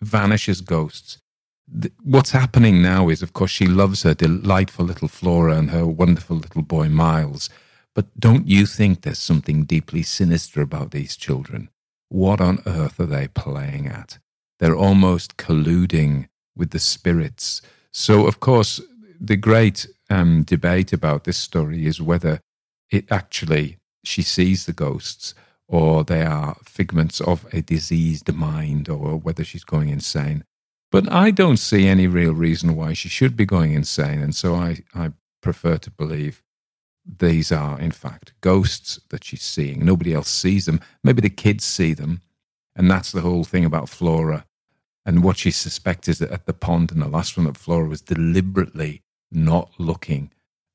vanish 0.02 0.48
as 0.48 0.60
ghosts 0.60 1.18
what's 2.02 2.30
happening 2.30 2.82
now 2.82 3.08
is, 3.08 3.22
of 3.22 3.32
course, 3.32 3.50
she 3.50 3.66
loves 3.66 4.02
her 4.02 4.14
delightful 4.14 4.84
little 4.84 5.08
Flora 5.08 5.56
and 5.56 5.70
her 5.70 5.86
wonderful 5.86 6.36
little 6.36 6.62
boy 6.62 6.88
Miles. 6.88 7.50
But 7.94 8.06
don't 8.18 8.46
you 8.46 8.66
think 8.66 9.02
there's 9.02 9.18
something 9.18 9.64
deeply 9.64 10.02
sinister 10.02 10.62
about 10.62 10.92
these 10.92 11.16
children? 11.16 11.68
What 12.08 12.40
on 12.40 12.62
earth 12.66 12.98
are 13.00 13.06
they 13.06 13.28
playing 13.28 13.86
at? 13.86 14.18
They're 14.58 14.76
almost 14.76 15.36
colluding 15.36 16.28
with 16.56 16.70
the 16.70 16.78
spirits. 16.78 17.62
So, 17.92 18.26
of 18.26 18.40
course, 18.40 18.80
the 19.20 19.36
great 19.36 19.86
um, 20.10 20.42
debate 20.42 20.92
about 20.92 21.24
this 21.24 21.36
story 21.36 21.86
is 21.86 22.00
whether 22.00 22.40
it 22.90 23.10
actually 23.10 23.78
she 24.04 24.22
sees 24.22 24.66
the 24.66 24.72
ghosts 24.72 25.34
or 25.66 26.02
they 26.02 26.22
are 26.22 26.56
figments 26.64 27.20
of 27.20 27.46
a 27.52 27.60
diseased 27.60 28.32
mind 28.32 28.88
or 28.88 29.16
whether 29.16 29.44
she's 29.44 29.64
going 29.64 29.90
insane. 29.90 30.44
But 30.90 31.12
I 31.12 31.30
don't 31.30 31.58
see 31.58 31.86
any 31.86 32.06
real 32.06 32.32
reason 32.32 32.74
why 32.74 32.94
she 32.94 33.10
should 33.10 33.36
be 33.36 33.44
going 33.44 33.74
insane. 33.74 34.22
And 34.22 34.34
so 34.34 34.54
I, 34.54 34.78
I 34.94 35.12
prefer 35.42 35.76
to 35.76 35.90
believe 35.90 36.42
these 37.18 37.50
are, 37.50 37.80
in 37.80 37.90
fact, 37.90 38.32
ghosts 38.40 39.00
that 39.08 39.24
she's 39.24 39.42
seeing. 39.42 39.84
Nobody 39.84 40.12
else 40.12 40.28
sees 40.28 40.66
them. 40.66 40.80
Maybe 41.02 41.20
the 41.20 41.30
kids 41.30 41.64
see 41.64 41.94
them. 41.94 42.20
And 42.76 42.90
that's 42.90 43.12
the 43.12 43.22
whole 43.22 43.44
thing 43.44 43.64
about 43.64 43.88
Flora. 43.88 44.44
And 45.06 45.24
what 45.24 45.38
she 45.38 45.50
suspects 45.50 46.06
is 46.06 46.18
that 46.18 46.30
at 46.30 46.46
the 46.46 46.52
pond 46.52 46.92
in 46.92 47.00
the 47.00 47.08
last 47.08 47.36
one, 47.36 47.46
that 47.46 47.56
Flora 47.56 47.88
was 47.88 48.02
deliberately 48.02 49.02
not 49.32 49.70
looking 49.78 50.30